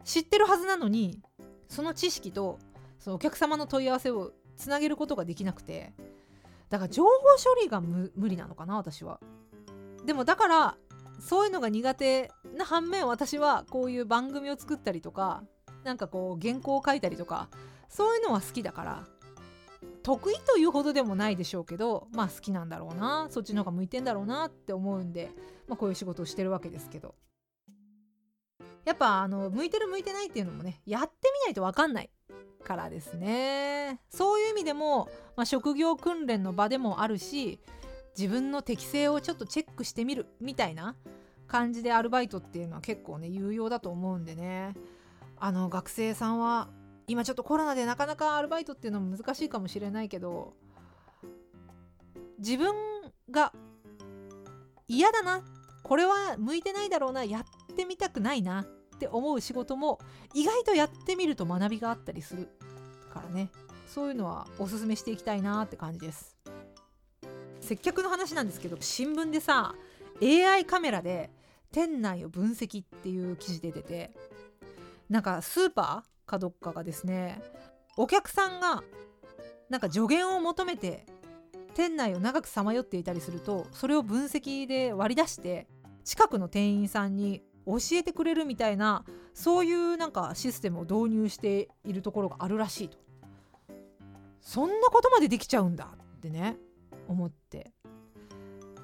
[0.03, 1.21] 知ってるはずなのに
[1.69, 2.59] その知識と
[2.99, 5.93] そのお客様の問い合わせをつなげることができなくて
[6.69, 9.21] だから情報処理が無理なのかな私は。
[10.05, 10.77] でもだから
[11.21, 15.43] そういうのが苦手な反面私はこういう番組を作ったりとか
[15.85, 17.49] なんかこう原稿を書いたりとか
[17.89, 19.05] そういうのは好きだから
[20.03, 25.31] 得意というほどでもないでしょうけどまあ好きなんだろうなそっちの方が向いてんだろうなって思うんで、
[25.67, 27.15] まあ、こういう仕事をしてるわけですけど。
[28.85, 32.11] やっぱあの向いてる向いてないっていうのもねやってみないと分かんない。
[32.67, 34.01] からですね。
[34.11, 37.61] そういう意味でも、まあ、職業訓練の場でもあるし
[38.19, 40.97] 自分の適性をちょっとチェックしてみるみたいな
[41.47, 44.75] 感じでアルバイトっていうのは結構ね有用だと思うんでね。
[45.39, 46.69] あの学生さんは
[47.07, 50.55] 今ちょっとコロナでなかなかアルバイトっていうのも難しいかもしれないけど
[52.39, 52.75] 自分
[53.31, 53.53] が
[54.89, 55.43] 嫌だな
[55.83, 59.99] これは向いてないだろうなやってみたくないなって思う仕事も
[60.35, 62.49] 意外とやってみると学びがあったりする。
[63.17, 63.51] からね。
[63.87, 66.37] そういうのはおすすめしていきたいなって感じです。
[67.61, 69.75] 接客の話なんですけど新聞でさ
[70.23, 71.31] AI カメラで
[71.73, 74.11] 店内を分析っていう記事で出てて
[75.11, 77.43] なんかスーパーかどっかがですね
[77.97, 78.85] お客さんが
[79.69, 81.07] なんか助言を求めて
[81.75, 85.67] 店内を長くさまよっていたりするとそれを分析で割り出して
[86.05, 89.05] 近くの店員さんに教えてくれるみたいな
[89.35, 93.06] そういうなんかシステムを導入しているところがあるらしいと。
[94.47, 96.57] そんなことまでできちゃうんだってね
[97.09, 97.73] 思って。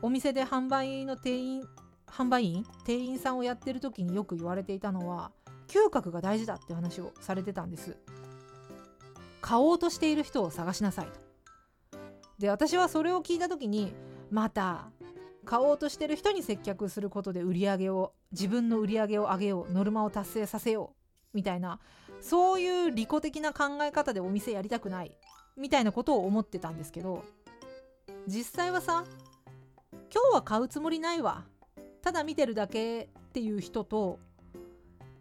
[0.02, 1.62] お店で販売の店員
[2.08, 5.30] 販売員店員さんをやってる時によく言われていたのは
[5.68, 7.96] 嗅覚が大事だって話をされてたんです。
[9.40, 11.20] 買おうとしている人を探しなさいと。
[12.40, 13.94] で私はそれを聞いた時に
[14.32, 14.90] また
[15.44, 20.92] 買おうとしてる人に接客することで売り上げを自分の売り上げを上げようノルマを達成させよ
[21.32, 21.78] うみたいな
[22.20, 25.16] そういう利己的な考え方でお店やりたくない。
[25.56, 27.24] みたいなことを思ってたんですけど
[28.26, 29.04] 実際はさ
[30.12, 31.44] 今日は買うつもりないわ。
[32.02, 34.18] ただ見てるだけっていう人と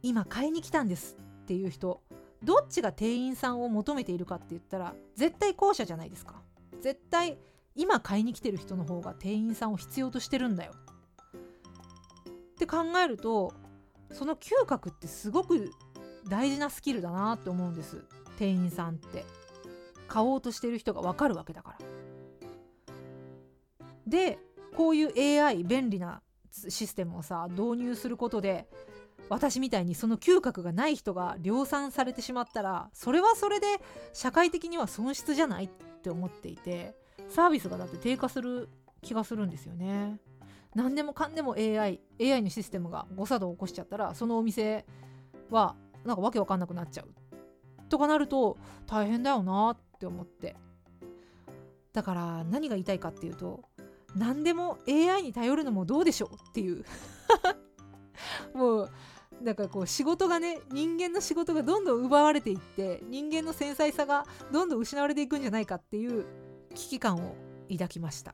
[0.01, 2.01] 今買いに来たんですっていう人
[2.43, 6.41] どっちが店員さんを求めているかって言ったら絶対後者じゃないですか。
[6.81, 7.37] 絶対
[7.75, 10.73] 今買いに来てる人の方が店員さんを必要としてるんだよ。
[12.51, 13.53] って考えると
[14.11, 15.71] その嗅覚ってすごく
[16.27, 18.03] 大事なスキルだなって思うんです。
[18.37, 19.23] 店員さんって。
[20.11, 21.77] 買おうとしてる人が分かるわけだから
[24.05, 24.39] で
[24.75, 28.67] こういう AI 便利なシステムをさ導入することで
[29.29, 33.67] 私みたいにその嗅覚がない人が量産されてしまったらそれはそれで
[34.11, 35.69] 社会的には損失じゃないっ
[36.03, 36.93] て思っていて
[37.29, 38.67] サービスがだって低下する
[39.01, 40.19] 気がするんですよね。
[40.75, 44.85] 何でもかんでも AI AI のシステムが誤作動を起こしちゃったらそのお店
[45.49, 47.13] はなんかわけわかんなくなっちゃう
[47.87, 48.57] とかなると
[48.87, 50.55] 大変だよなっって思って。
[51.93, 53.65] だから何が言いたいかっていうと
[54.15, 56.83] 何でも AI に頼るのもどうでしょうっていう。
[58.55, 58.91] もう
[59.43, 66.25] だかこう仕事がね人間の仕事がどんどん奪われていって人間の繊細さがどんどん失われていくんじゃないかっていう
[66.73, 67.35] 危機感を
[67.69, 68.33] 抱きました。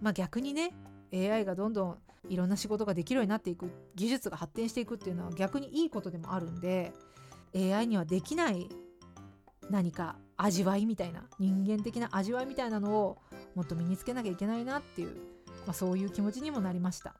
[0.00, 0.74] まあ逆にね
[1.12, 1.98] AI がどんどん
[2.28, 6.92] いろんな仕事ができるようになっていく技術が発展していくっていうのは逆にいいことでもあるんで
[7.54, 8.68] AI にはできない
[9.70, 13.18] 何か味わいみたいな人間的な味わいみたいなのを
[13.54, 15.14] もっと身につけなきゃいけないなっていう、
[15.66, 17.16] まあ、そういう気持ちにもなりました。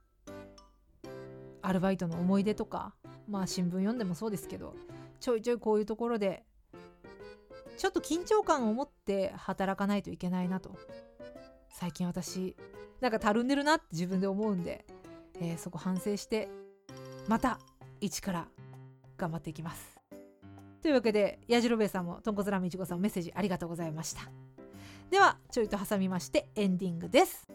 [1.63, 2.95] アルバイトの思い出とか
[3.27, 4.75] まあ新聞読んでもそうですけど
[5.19, 6.45] ちょいちょいこういうところで
[7.79, 10.77] ちょっと緊張感を持って働かないといけないなと。
[11.71, 12.57] 最近私
[13.01, 14.87] なんかたるんでるなって自分で思うんで、
[15.41, 16.49] えー、そこ反省して
[17.27, 17.59] また
[18.01, 18.49] 一から
[19.17, 19.94] 頑張っていきます。
[20.85, 24.21] というわけでやじろべえさんもとんこつラーメンいちごさんメッセージありがとうございました。
[25.11, 27.49] ではちょいと挟みましてエンディングです。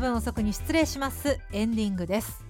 [0.00, 1.38] 分遅くに失礼します。
[1.52, 2.42] エンディングです、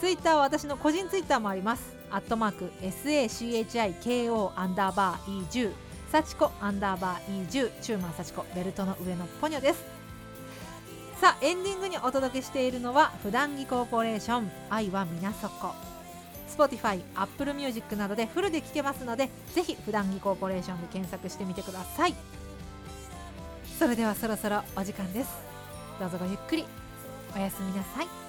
[0.02, 1.96] ツイッターは私の個人ツイッターもあります。
[2.10, 5.72] アットマーク SACHIKO アンダーバー E10
[6.12, 9.84] 幸子アンダーバー E10 チューマン幸子ベルトの上のポニョです。
[11.22, 15.76] さあエンディングにお届けしているのは普段着コーポレーション愛は皆底
[16.50, 22.16] Spotify、Apple Music などでフルで聴けますのでぜひ普段着コーポレーションで検索してみてください。
[23.78, 25.30] それではそろそろお時間です。
[26.00, 26.66] どうぞごゆっくり。
[27.36, 28.21] おやすみなさい。